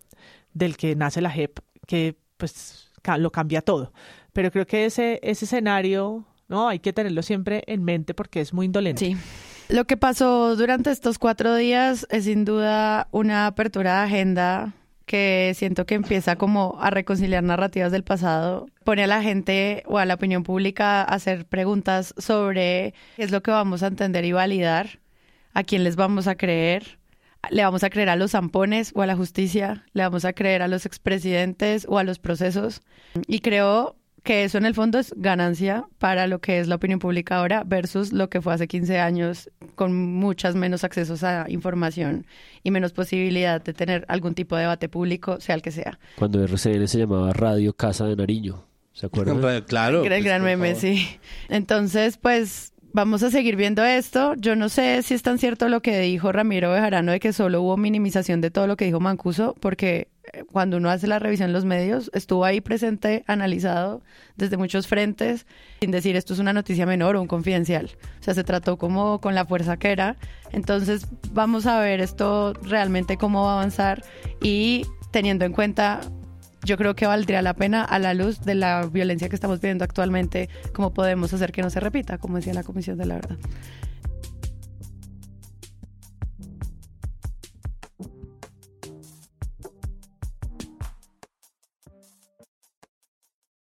[0.54, 2.83] del que nace la JEP, que pues
[3.18, 3.94] lo cambia todo.
[4.34, 6.70] Pero creo que ese, ese escenario, ¿no?
[6.70, 9.06] Hay que tenerlo siempre en mente porque es muy indolente.
[9.06, 9.18] Sí.
[9.70, 14.74] Lo que pasó durante estos cuatro días es sin duda una apertura de agenda
[15.06, 19.98] que siento que empieza como a reconciliar narrativas del pasado, pone a la gente o
[19.98, 24.26] a la opinión pública a hacer preguntas sobre qué es lo que vamos a entender
[24.26, 25.00] y validar
[25.54, 26.98] a quién les vamos a creer,
[27.50, 30.62] le vamos a creer a los zampones o a la justicia, le vamos a creer
[30.62, 32.82] a los expresidentes o a los procesos.
[33.28, 37.00] Y creo que eso en el fondo es ganancia para lo que es la opinión
[37.00, 42.26] pública ahora versus lo que fue hace 15 años con muchas menos accesos a información
[42.64, 46.00] y menos posibilidad de tener algún tipo de debate público, sea el que sea.
[46.16, 49.62] Cuando RCN se llamaba Radio Casa de Nariño, ¿se acuerdan?
[49.68, 50.04] claro.
[50.04, 50.82] El pues, gran por meme, favor.
[50.82, 51.20] sí.
[51.50, 54.36] Entonces, pues vamos a seguir viendo esto.
[54.36, 57.62] Yo no sé si es tan cierto lo que dijo Ramiro Bejarano de que solo
[57.62, 61.50] hubo minimización de todo lo que dijo Mancuso, porque eh, cuando uno hace la revisión
[61.50, 64.02] en los medios, estuvo ahí presente, analizado
[64.38, 65.46] desde muchos frentes,
[65.82, 67.90] sin decir esto es una noticia menor o un confidencial.
[68.20, 70.16] O sea, se trató como con la fuerza que era.
[70.52, 74.04] Entonces, vamos a ver esto realmente cómo va a avanzar
[74.42, 76.02] y teniendo en cuenta
[76.64, 79.84] yo creo que valdría la pena a la luz de la violencia que estamos viviendo
[79.84, 83.38] actualmente, cómo podemos hacer que no se repita, como decía la Comisión de la Verdad.